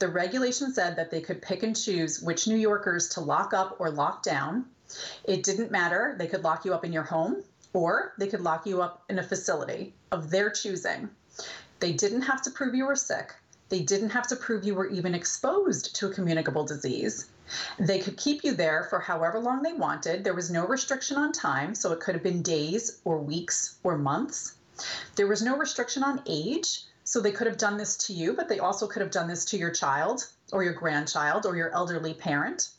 The 0.00 0.08
regulation 0.08 0.72
said 0.72 0.96
that 0.96 1.10
they 1.10 1.20
could 1.20 1.42
pick 1.42 1.62
and 1.62 1.76
choose 1.76 2.20
which 2.20 2.46
New 2.46 2.56
Yorkers 2.56 3.08
to 3.10 3.20
lock 3.20 3.52
up 3.52 3.76
or 3.80 3.90
lock 3.90 4.22
down. 4.22 4.66
It 5.24 5.42
didn't 5.42 5.70
matter. 5.70 6.16
They 6.18 6.26
could 6.26 6.44
lock 6.44 6.64
you 6.64 6.74
up 6.74 6.84
in 6.84 6.92
your 6.92 7.02
home 7.02 7.42
or 7.72 8.14
they 8.18 8.26
could 8.26 8.40
lock 8.40 8.66
you 8.66 8.82
up 8.82 9.04
in 9.08 9.18
a 9.18 9.22
facility 9.22 9.94
of 10.10 10.30
their 10.30 10.50
choosing. 10.50 11.08
They 11.80 11.92
didn't 11.92 12.22
have 12.22 12.42
to 12.42 12.50
prove 12.50 12.74
you 12.74 12.86
were 12.86 12.96
sick. 12.96 13.34
They 13.68 13.80
didn't 13.80 14.10
have 14.10 14.26
to 14.28 14.36
prove 14.36 14.64
you 14.64 14.74
were 14.74 14.88
even 14.88 15.14
exposed 15.14 15.94
to 15.96 16.08
a 16.08 16.14
communicable 16.14 16.64
disease. 16.64 17.26
They 17.78 17.98
could 17.98 18.16
keep 18.16 18.42
you 18.42 18.54
there 18.54 18.84
for 18.90 18.98
however 18.98 19.38
long 19.38 19.62
they 19.62 19.74
wanted. 19.74 20.24
There 20.24 20.34
was 20.34 20.50
no 20.50 20.66
restriction 20.66 21.16
on 21.16 21.32
time, 21.32 21.74
so 21.74 21.92
it 21.92 22.00
could 22.00 22.14
have 22.14 22.22
been 22.22 22.42
days 22.42 23.00
or 23.04 23.18
weeks 23.18 23.76
or 23.82 23.98
months. 23.98 24.54
There 25.16 25.26
was 25.26 25.42
no 25.42 25.56
restriction 25.56 26.02
on 26.02 26.22
age, 26.26 26.84
so 27.04 27.20
they 27.20 27.32
could 27.32 27.46
have 27.46 27.56
done 27.56 27.76
this 27.76 27.96
to 28.06 28.12
you, 28.12 28.34
but 28.34 28.48
they 28.48 28.58
also 28.58 28.86
could 28.86 29.02
have 29.02 29.10
done 29.10 29.28
this 29.28 29.46
to 29.46 29.56
your 29.56 29.70
child 29.70 30.26
or 30.52 30.62
your 30.62 30.74
grandchild 30.74 31.46
or 31.46 31.56
your 31.56 31.70
elderly 31.70 32.14
parent. 32.14 32.70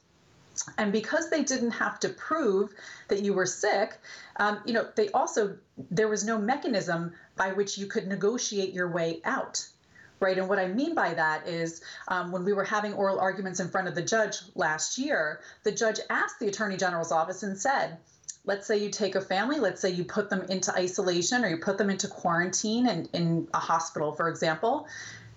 And 0.77 0.91
because 0.91 1.29
they 1.29 1.43
didn't 1.43 1.71
have 1.71 1.99
to 2.01 2.09
prove 2.09 2.73
that 3.07 3.23
you 3.23 3.33
were 3.33 3.45
sick, 3.45 3.97
um, 4.35 4.59
you 4.65 4.73
know, 4.73 4.87
they 4.95 5.09
also 5.09 5.57
there 5.89 6.09
was 6.09 6.25
no 6.25 6.37
mechanism 6.37 7.13
by 7.37 7.53
which 7.53 7.77
you 7.77 7.87
could 7.87 8.07
negotiate 8.07 8.73
your 8.73 8.91
way 8.91 9.21
out 9.23 9.67
right? 10.19 10.37
And 10.37 10.49
what 10.49 10.59
I 10.59 10.67
mean 10.67 10.95
by 10.95 11.13
that 11.13 11.47
is 11.47 11.81
um, 12.07 12.31
when 12.31 12.43
we 12.43 12.53
were 12.53 12.63
having 12.63 12.93
oral 12.93 13.19
arguments 13.19 13.59
in 13.59 13.69
front 13.69 13.87
of 13.87 13.95
the 13.95 14.01
judge 14.01 14.35
last 14.55 14.97
year, 14.97 15.39
the 15.63 15.71
judge 15.71 15.99
asked 16.09 16.39
the 16.39 16.47
attorney 16.47 16.77
general's 16.77 17.11
office 17.11 17.43
and 17.43 17.57
said, 17.57 17.97
let's 18.45 18.65
say 18.65 18.77
you 18.77 18.89
take 18.89 19.15
a 19.15 19.21
family, 19.21 19.59
let's 19.59 19.81
say 19.81 19.89
you 19.89 20.03
put 20.03 20.29
them 20.29 20.41
into 20.49 20.73
isolation 20.73 21.43
or 21.43 21.49
you 21.49 21.57
put 21.57 21.77
them 21.77 21.89
into 21.89 22.07
quarantine 22.07 22.87
in, 22.87 23.09
in 23.13 23.47
a 23.53 23.59
hospital, 23.59 24.11
for 24.11 24.29
example, 24.29 24.87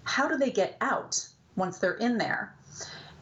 how 0.05 0.29
do 0.29 0.37
they 0.37 0.51
get 0.51 0.77
out 0.81 1.27
once 1.57 1.79
they're 1.79 1.95
in 1.95 2.19
there? 2.19 2.55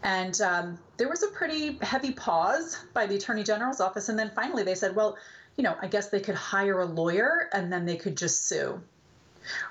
And 0.03 0.41
um, 0.41 0.79
there 0.97 1.09
was 1.09 1.23
a 1.23 1.29
pretty 1.29 1.79
heavy 1.83 2.13
pause 2.13 2.79
by 2.95 3.07
the 3.07 3.17
attorney 3.17 3.43
general's 3.43 3.81
office. 3.81 4.09
And 4.09 4.19
then 4.19 4.31
finally 4.35 4.63
they 4.63 4.75
said, 4.75 4.97
well, 4.97 5.19
you 5.57 5.65
know, 5.65 5.77
I 5.83 5.89
guess 5.89 6.09
they 6.09 6.21
could 6.21 6.37
hire 6.37 6.81
a 6.81 6.87
lawyer 6.87 7.49
and 7.53 7.73
then 7.73 7.85
they 7.85 7.97
could 7.97 8.17
just 8.17 8.49
sue. 8.49 8.81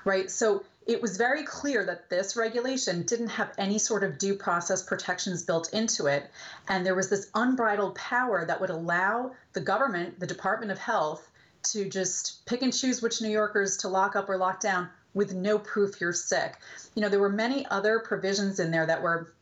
Right. 0.04 0.30
So 0.30 0.64
it 0.86 1.02
was 1.02 1.16
very 1.16 1.44
clear 1.44 1.84
that 1.84 2.08
this 2.08 2.36
regulation 2.36 3.02
didn't 3.02 3.28
have 3.28 3.52
any 3.58 3.78
sort 3.78 4.02
of 4.02 4.18
due 4.18 4.34
process 4.34 4.82
protections 4.82 5.42
built 5.42 5.72
into 5.72 6.06
it. 6.06 6.30
And 6.68 6.84
there 6.84 6.94
was 6.94 7.10
this 7.10 7.30
unbridled 7.34 7.94
power 7.94 8.44
that 8.44 8.60
would 8.60 8.70
allow 8.70 9.32
the 9.52 9.60
government, 9.60 10.18
the 10.18 10.26
Department 10.26 10.72
of 10.72 10.78
Health, 10.78 11.28
to 11.72 11.88
just 11.88 12.46
pick 12.46 12.62
and 12.62 12.72
choose 12.72 13.02
which 13.02 13.20
New 13.20 13.28
Yorkers 13.28 13.76
to 13.78 13.88
lock 13.88 14.16
up 14.16 14.28
or 14.28 14.38
lock 14.38 14.60
down 14.60 14.88
with 15.12 15.34
no 15.34 15.58
proof 15.58 16.00
you're 16.00 16.12
sick. 16.12 16.56
You 16.94 17.02
know, 17.02 17.08
there 17.08 17.20
were 17.20 17.28
many 17.28 17.66
other 17.66 17.98
provisions 18.00 18.58
in 18.58 18.70
there 18.70 18.86
that 18.86 19.02
were 19.02 19.34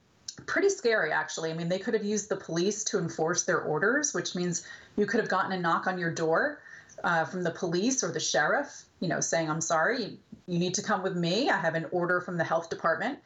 pretty 0.46 0.68
scary, 0.70 1.12
actually. 1.12 1.50
I 1.50 1.54
mean, 1.54 1.68
they 1.68 1.78
could 1.78 1.94
have 1.94 2.04
used 2.04 2.28
the 2.28 2.36
police 2.36 2.84
to 2.84 2.98
enforce 2.98 3.44
their 3.44 3.60
orders, 3.60 4.12
which 4.12 4.34
means 4.34 4.66
you 4.96 5.06
could 5.06 5.20
have 5.20 5.28
gotten 5.28 5.52
a 5.52 5.60
knock 5.60 5.86
on 5.86 5.98
your 5.98 6.10
door 6.10 6.58
uh, 7.04 7.24
from 7.24 7.42
the 7.42 7.50
police 7.50 8.02
or 8.02 8.12
the 8.12 8.20
sheriff, 8.20 8.84
you 9.00 9.08
know, 9.08 9.20
saying, 9.20 9.50
I'm 9.50 9.60
sorry, 9.60 10.18
you 10.46 10.58
need 10.58 10.74
to 10.74 10.82
come 10.82 11.02
with 11.02 11.16
me. 11.16 11.48
I 11.50 11.58
have 11.58 11.74
an 11.74 11.86
order 11.90 12.20
from 12.20 12.36
the 12.36 12.44
health 12.44 12.70
department. 12.70 13.18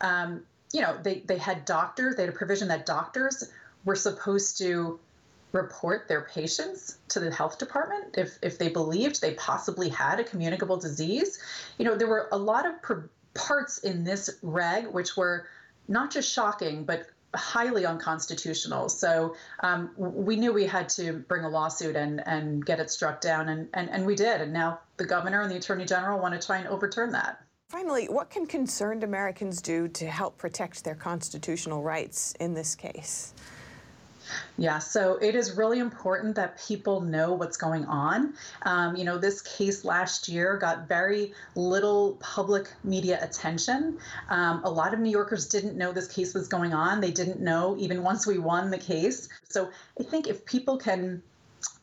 Um, 0.00 0.42
you 0.72 0.80
know, 0.80 0.96
they, 1.02 1.20
they 1.20 1.38
had 1.38 1.64
doctors, 1.64 2.16
they 2.16 2.22
had 2.22 2.34
a 2.34 2.36
provision 2.36 2.68
that 2.68 2.86
doctors 2.86 3.50
were 3.84 3.96
supposed 3.96 4.58
to 4.58 4.98
report 5.52 6.08
their 6.08 6.22
patients 6.22 6.98
to 7.08 7.20
the 7.20 7.30
health 7.30 7.58
department 7.58 8.16
if, 8.18 8.38
if 8.42 8.58
they 8.58 8.68
believed 8.68 9.20
they 9.20 9.32
possibly 9.34 9.88
had 9.88 10.20
a 10.20 10.24
communicable 10.24 10.76
disease. 10.76 11.38
You 11.78 11.86
know, 11.86 11.96
there 11.96 12.06
were 12.06 12.28
a 12.32 12.38
lot 12.38 12.66
of 12.66 12.74
parts 13.34 13.78
in 13.78 14.04
this 14.04 14.38
reg 14.42 14.86
which 14.88 15.16
were 15.16 15.46
not 15.88 16.10
just 16.10 16.30
shocking, 16.30 16.84
but 16.84 17.06
highly 17.34 17.84
unconstitutional. 17.84 18.88
So 18.88 19.36
um, 19.60 19.90
we 19.96 20.36
knew 20.36 20.52
we 20.52 20.66
had 20.66 20.88
to 20.90 21.24
bring 21.28 21.44
a 21.44 21.48
lawsuit 21.48 21.96
and, 21.96 22.26
and 22.26 22.64
get 22.64 22.80
it 22.80 22.90
struck 22.90 23.20
down, 23.20 23.48
and, 23.48 23.68
and, 23.74 23.90
and 23.90 24.06
we 24.06 24.14
did. 24.14 24.40
And 24.40 24.52
now 24.52 24.80
the 24.96 25.06
governor 25.06 25.42
and 25.42 25.50
the 25.50 25.56
attorney 25.56 25.84
general 25.84 26.18
want 26.18 26.40
to 26.40 26.44
try 26.44 26.58
and 26.58 26.66
overturn 26.68 27.12
that. 27.12 27.44
Finally, 27.68 28.06
what 28.06 28.30
can 28.30 28.46
concerned 28.46 29.04
Americans 29.04 29.60
do 29.60 29.88
to 29.88 30.06
help 30.06 30.38
protect 30.38 30.84
their 30.84 30.94
constitutional 30.94 31.82
rights 31.82 32.34
in 32.40 32.54
this 32.54 32.74
case? 32.74 33.34
Yeah, 34.56 34.78
so 34.78 35.16
it 35.16 35.34
is 35.34 35.56
really 35.56 35.78
important 35.78 36.34
that 36.36 36.60
people 36.66 37.00
know 37.00 37.32
what's 37.34 37.56
going 37.56 37.84
on. 37.86 38.34
Um, 38.62 38.96
you 38.96 39.04
know, 39.04 39.18
this 39.18 39.40
case 39.42 39.84
last 39.84 40.28
year 40.28 40.56
got 40.56 40.88
very 40.88 41.32
little 41.54 42.16
public 42.20 42.68
media 42.84 43.18
attention. 43.22 43.98
Um, 44.28 44.62
a 44.64 44.70
lot 44.70 44.94
of 44.94 45.00
New 45.00 45.10
Yorkers 45.10 45.48
didn't 45.48 45.76
know 45.76 45.92
this 45.92 46.08
case 46.08 46.34
was 46.34 46.48
going 46.48 46.72
on. 46.72 47.00
They 47.00 47.10
didn't 47.10 47.40
know 47.40 47.76
even 47.78 48.02
once 48.02 48.26
we 48.26 48.38
won 48.38 48.70
the 48.70 48.78
case. 48.78 49.28
So 49.48 49.70
I 49.98 50.02
think 50.02 50.26
if 50.26 50.44
people 50.44 50.76
can, 50.76 51.22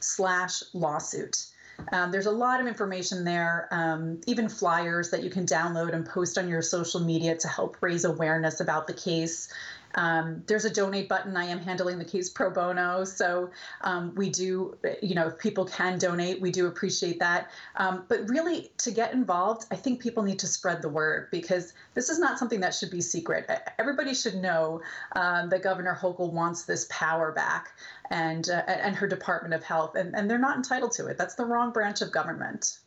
slash 0.00 0.62
lawsuit. 0.72 1.46
Um, 1.92 2.12
there's 2.12 2.26
a 2.26 2.30
lot 2.30 2.60
of 2.60 2.66
information 2.66 3.24
there, 3.24 3.68
um, 3.70 4.20
even 4.26 4.48
flyers 4.48 5.10
that 5.10 5.22
you 5.22 5.30
can 5.30 5.46
download 5.46 5.94
and 5.94 6.06
post 6.06 6.38
on 6.38 6.48
your 6.48 6.62
social 6.62 7.00
media 7.00 7.36
to 7.36 7.48
help 7.48 7.76
raise 7.80 8.04
awareness 8.04 8.60
about 8.60 8.86
the 8.86 8.92
case. 8.92 9.48
Um, 9.94 10.42
there's 10.46 10.64
a 10.64 10.70
donate 10.70 11.08
button. 11.08 11.36
I 11.36 11.44
am 11.44 11.58
handling 11.58 11.98
the 11.98 12.04
case 12.04 12.28
pro 12.28 12.50
bono, 12.50 13.04
so 13.04 13.50
um, 13.82 14.14
we 14.14 14.30
do, 14.30 14.76
you 15.02 15.14
know, 15.14 15.28
if 15.28 15.38
people 15.38 15.64
can 15.64 15.98
donate, 15.98 16.40
we 16.40 16.50
do 16.50 16.66
appreciate 16.66 17.18
that. 17.18 17.50
Um, 17.76 18.04
but 18.08 18.28
really, 18.28 18.72
to 18.78 18.90
get 18.90 19.12
involved, 19.12 19.66
I 19.70 19.76
think 19.76 20.00
people 20.00 20.22
need 20.22 20.38
to 20.40 20.46
spread 20.46 20.82
the 20.82 20.88
word 20.88 21.28
because 21.30 21.72
this 21.94 22.08
is 22.08 22.18
not 22.18 22.38
something 22.38 22.60
that 22.60 22.74
should 22.74 22.90
be 22.90 23.00
secret. 23.00 23.50
Everybody 23.78 24.14
should 24.14 24.36
know 24.36 24.80
um, 25.16 25.48
that 25.50 25.62
Governor 25.62 25.98
Hochul 26.00 26.32
wants 26.32 26.64
this 26.64 26.86
power 26.90 27.32
back 27.32 27.72
and 28.10 28.48
uh, 28.48 28.62
and 28.66 28.94
her 28.96 29.08
Department 29.08 29.54
of 29.54 29.62
Health, 29.62 29.96
and, 29.96 30.14
and 30.14 30.30
they're 30.30 30.38
not 30.38 30.56
entitled 30.56 30.92
to 30.92 31.06
it. 31.06 31.18
That's 31.18 31.34
the 31.34 31.44
wrong 31.44 31.72
branch 31.72 32.00
of 32.00 32.12
government. 32.12 32.78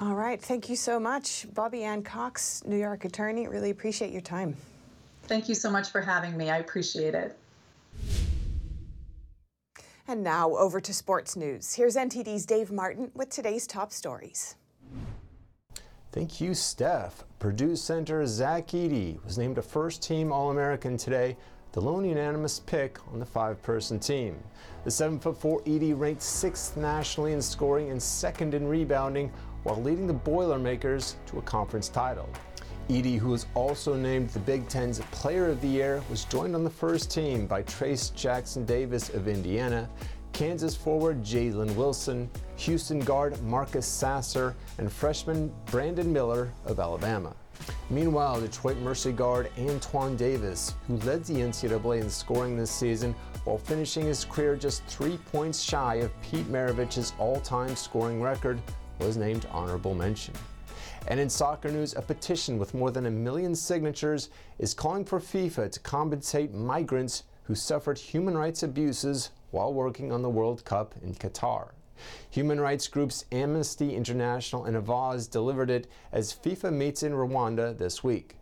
All 0.00 0.14
right, 0.14 0.40
thank 0.40 0.68
you 0.68 0.76
so 0.76 1.00
much, 1.00 1.46
Bobby 1.52 1.82
Ann 1.82 2.04
Cox, 2.04 2.62
New 2.64 2.76
York 2.76 3.04
attorney. 3.04 3.48
Really 3.48 3.70
appreciate 3.70 4.12
your 4.12 4.20
time. 4.20 4.56
Thank 5.28 5.48
you 5.48 5.54
so 5.54 5.70
much 5.70 5.90
for 5.90 6.00
having 6.00 6.36
me. 6.36 6.48
I 6.48 6.58
appreciate 6.58 7.14
it. 7.14 7.36
And 10.08 10.24
now 10.24 10.56
over 10.56 10.80
to 10.80 10.94
sports 10.94 11.36
news. 11.36 11.74
Here's 11.74 11.94
NTD's 11.94 12.46
Dave 12.46 12.72
Martin 12.72 13.10
with 13.14 13.28
today's 13.28 13.66
top 13.66 13.92
stories. 13.92 14.56
Thank 16.12 16.40
you, 16.40 16.54
Steph. 16.54 17.24
Purdue 17.38 17.76
center 17.76 18.26
Zach 18.26 18.68
Edey 18.68 19.22
was 19.22 19.36
named 19.36 19.58
a 19.58 19.62
first 19.62 20.02
team 20.02 20.32
All 20.32 20.50
American 20.50 20.96
today, 20.96 21.36
the 21.72 21.82
lone 21.82 22.06
unanimous 22.06 22.60
pick 22.60 22.98
on 23.12 23.18
the 23.18 23.26
five 23.26 23.62
person 23.62 24.00
team. 24.00 24.42
The 24.84 24.90
7'4 24.90 25.62
Edey 25.66 25.92
ranked 25.96 26.22
sixth 26.22 26.78
nationally 26.78 27.34
in 27.34 27.42
scoring 27.42 27.90
and 27.90 28.02
second 28.02 28.54
in 28.54 28.66
rebounding 28.66 29.30
while 29.64 29.80
leading 29.82 30.06
the 30.06 30.14
Boilermakers 30.14 31.16
to 31.26 31.38
a 31.38 31.42
conference 31.42 31.90
title. 31.90 32.30
Edey, 32.88 33.18
who 33.18 33.28
was 33.28 33.44
also 33.54 33.94
named 33.94 34.30
the 34.30 34.38
Big 34.38 34.66
Ten's 34.66 35.00
Player 35.10 35.48
of 35.48 35.60
the 35.60 35.68
Year, 35.68 36.02
was 36.08 36.24
joined 36.24 36.54
on 36.54 36.64
the 36.64 36.70
first 36.70 37.10
team 37.10 37.46
by 37.46 37.62
Trayce 37.64 38.14
Jackson 38.14 38.64
Davis 38.64 39.10
of 39.10 39.28
Indiana, 39.28 39.90
Kansas 40.32 40.74
forward 40.74 41.22
Jalen 41.22 41.74
Wilson, 41.76 42.30
Houston 42.56 43.00
guard 43.00 43.38
Marcus 43.42 43.86
Sasser, 43.86 44.56
and 44.78 44.90
freshman 44.90 45.52
Brandon 45.66 46.10
Miller 46.10 46.50
of 46.64 46.80
Alabama. 46.80 47.36
Meanwhile, 47.90 48.40
Detroit 48.40 48.78
Mercy 48.78 49.12
guard 49.12 49.50
Antoine 49.58 50.16
Davis, 50.16 50.74
who 50.86 50.96
led 50.98 51.24
the 51.24 51.34
NCAA 51.34 52.00
in 52.00 52.08
scoring 52.08 52.56
this 52.56 52.70
season, 52.70 53.14
while 53.44 53.58
finishing 53.58 54.06
his 54.06 54.24
career 54.24 54.56
just 54.56 54.82
three 54.86 55.18
points 55.30 55.60
shy 55.60 55.96
of 55.96 56.22
Pete 56.22 56.48
Maravich's 56.48 57.12
all-time 57.18 57.76
scoring 57.76 58.22
record, 58.22 58.58
was 58.98 59.18
named 59.18 59.46
honorable 59.50 59.94
mention. 59.94 60.32
And 61.08 61.18
in 61.18 61.30
soccer 61.30 61.70
news, 61.70 61.94
a 61.96 62.02
petition 62.02 62.58
with 62.58 62.74
more 62.74 62.90
than 62.90 63.06
a 63.06 63.10
million 63.10 63.54
signatures 63.54 64.28
is 64.58 64.74
calling 64.74 65.06
for 65.06 65.18
FIFA 65.18 65.72
to 65.72 65.80
compensate 65.80 66.52
migrants 66.52 67.24
who 67.44 67.54
suffered 67.54 67.98
human 67.98 68.36
rights 68.36 68.62
abuses 68.62 69.30
while 69.50 69.72
working 69.72 70.12
on 70.12 70.20
the 70.20 70.28
World 70.28 70.66
Cup 70.66 70.94
in 71.02 71.14
Qatar. 71.14 71.70
Human 72.28 72.60
rights 72.60 72.88
groups 72.88 73.24
Amnesty 73.32 73.94
International 73.94 74.66
and 74.66 74.76
Avaaz 74.76 75.30
delivered 75.30 75.70
it 75.70 75.86
as 76.12 76.34
FIFA 76.34 76.74
meets 76.74 77.02
in 77.02 77.12
Rwanda 77.12 77.76
this 77.76 78.04
week. 78.04 78.36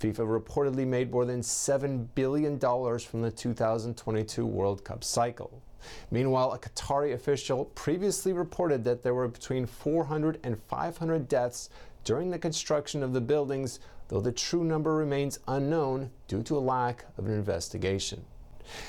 FIFA 0.00 0.40
reportedly 0.40 0.86
made 0.86 1.10
more 1.10 1.26
than 1.26 1.42
$7 1.42 2.06
billion 2.14 2.58
from 2.58 3.20
the 3.20 3.30
2022 3.30 4.46
World 4.46 4.84
Cup 4.84 5.04
cycle. 5.04 5.62
Meanwhile, 6.10 6.52
a 6.52 6.58
Qatari 6.58 7.12
official 7.12 7.66
previously 7.66 8.32
reported 8.32 8.84
that 8.84 9.02
there 9.02 9.14
were 9.14 9.28
between 9.28 9.66
400 9.66 10.40
and 10.42 10.60
500 10.62 11.28
deaths 11.28 11.68
during 12.06 12.30
the 12.30 12.38
construction 12.38 13.02
of 13.02 13.12
the 13.12 13.20
buildings, 13.20 13.80
though 14.06 14.20
the 14.20 14.30
true 14.30 14.62
number 14.62 14.94
remains 14.94 15.40
unknown 15.48 16.08
due 16.28 16.40
to 16.40 16.56
a 16.56 16.58
lack 16.58 17.04
of 17.18 17.26
an 17.26 17.32
investigation. 17.32 18.24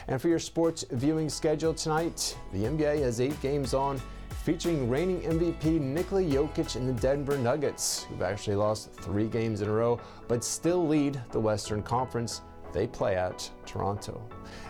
And 0.07 0.21
for 0.21 0.27
your 0.27 0.37
sports 0.37 0.85
viewing 0.91 1.27
schedule 1.27 1.73
tonight, 1.73 2.37
the 2.53 2.65
NBA 2.65 3.01
has 3.01 3.19
eight 3.19 3.39
games 3.41 3.73
on, 3.73 3.99
featuring 4.45 4.87
reigning 4.87 5.21
MVP 5.21 5.81
Nikola 5.81 6.21
Jokic 6.21 6.75
and 6.75 6.87
the 6.87 7.01
Denver 7.01 7.39
Nuggets, 7.39 8.03
who've 8.03 8.21
actually 8.21 8.55
lost 8.55 8.93
three 8.93 9.27
games 9.27 9.61
in 9.61 9.67
a 9.67 9.73
row, 9.73 9.99
but 10.27 10.43
still 10.43 10.87
lead 10.87 11.19
the 11.31 11.39
Western 11.39 11.81
Conference. 11.81 12.41
They 12.71 12.85
play 12.85 13.15
at 13.15 13.49
Toronto. 13.65 14.21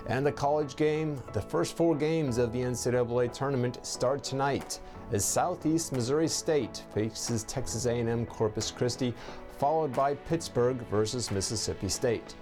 And 0.08 0.26
the 0.26 0.32
college 0.32 0.78
game, 0.78 1.22
the 1.34 1.42
first 1.42 1.76
four 1.76 1.96
games 1.96 2.38
of 2.38 2.54
the 2.54 2.62
NCAA 2.62 3.34
tournament 3.34 3.86
start 3.86 4.24
tonight 4.24 4.80
as 5.12 5.24
Southeast 5.24 5.91
Missouri 5.91 6.28
State 6.28 6.84
faces 6.93 7.43
Texas 7.43 7.86
A&M 7.86 8.26
Corpus 8.26 8.72
Christi, 8.72 9.13
followed 9.58 9.93
by 9.93 10.15
Pittsburgh 10.15 10.78
versus 10.89 11.32
Mississippi 11.32 11.89
State. 11.89 12.36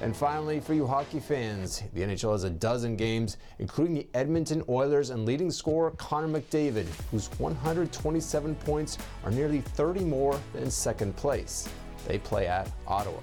And 0.00 0.16
finally, 0.16 0.58
for 0.58 0.74
you 0.74 0.86
hockey 0.86 1.20
fans, 1.20 1.82
the 1.92 2.00
NHL 2.00 2.32
has 2.32 2.44
a 2.44 2.50
dozen 2.50 2.96
games, 2.96 3.36
including 3.60 3.94
the 3.94 4.08
Edmonton 4.14 4.62
Oilers 4.68 5.10
and 5.10 5.24
leading 5.24 5.50
scorer 5.50 5.92
Connor 5.92 6.40
McDavid, 6.40 6.86
whose 7.10 7.28
127 7.38 8.54
points 8.56 8.98
are 9.24 9.30
nearly 9.30 9.60
30 9.60 10.04
more 10.04 10.38
than 10.52 10.70
second 10.70 11.14
place. 11.16 11.68
They 12.08 12.18
play 12.18 12.48
at 12.48 12.70
Ottawa. 12.86 13.20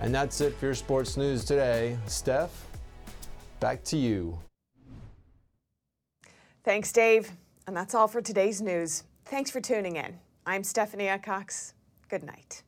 And 0.00 0.14
that's 0.14 0.40
it 0.40 0.56
for 0.56 0.66
your 0.66 0.74
sports 0.74 1.16
news 1.16 1.44
today. 1.44 1.96
Steph, 2.06 2.66
back 3.60 3.84
to 3.84 3.96
you. 3.96 4.38
Thanks, 6.64 6.90
Dave. 6.92 7.30
And 7.70 7.76
that's 7.76 7.94
all 7.94 8.08
for 8.08 8.20
today's 8.20 8.60
news. 8.60 9.04
Thanks 9.26 9.48
for 9.48 9.60
tuning 9.60 9.94
in. 9.94 10.18
I'm 10.44 10.64
Stephanie 10.64 11.08
Cox. 11.22 11.74
Good 12.08 12.24
night. 12.24 12.64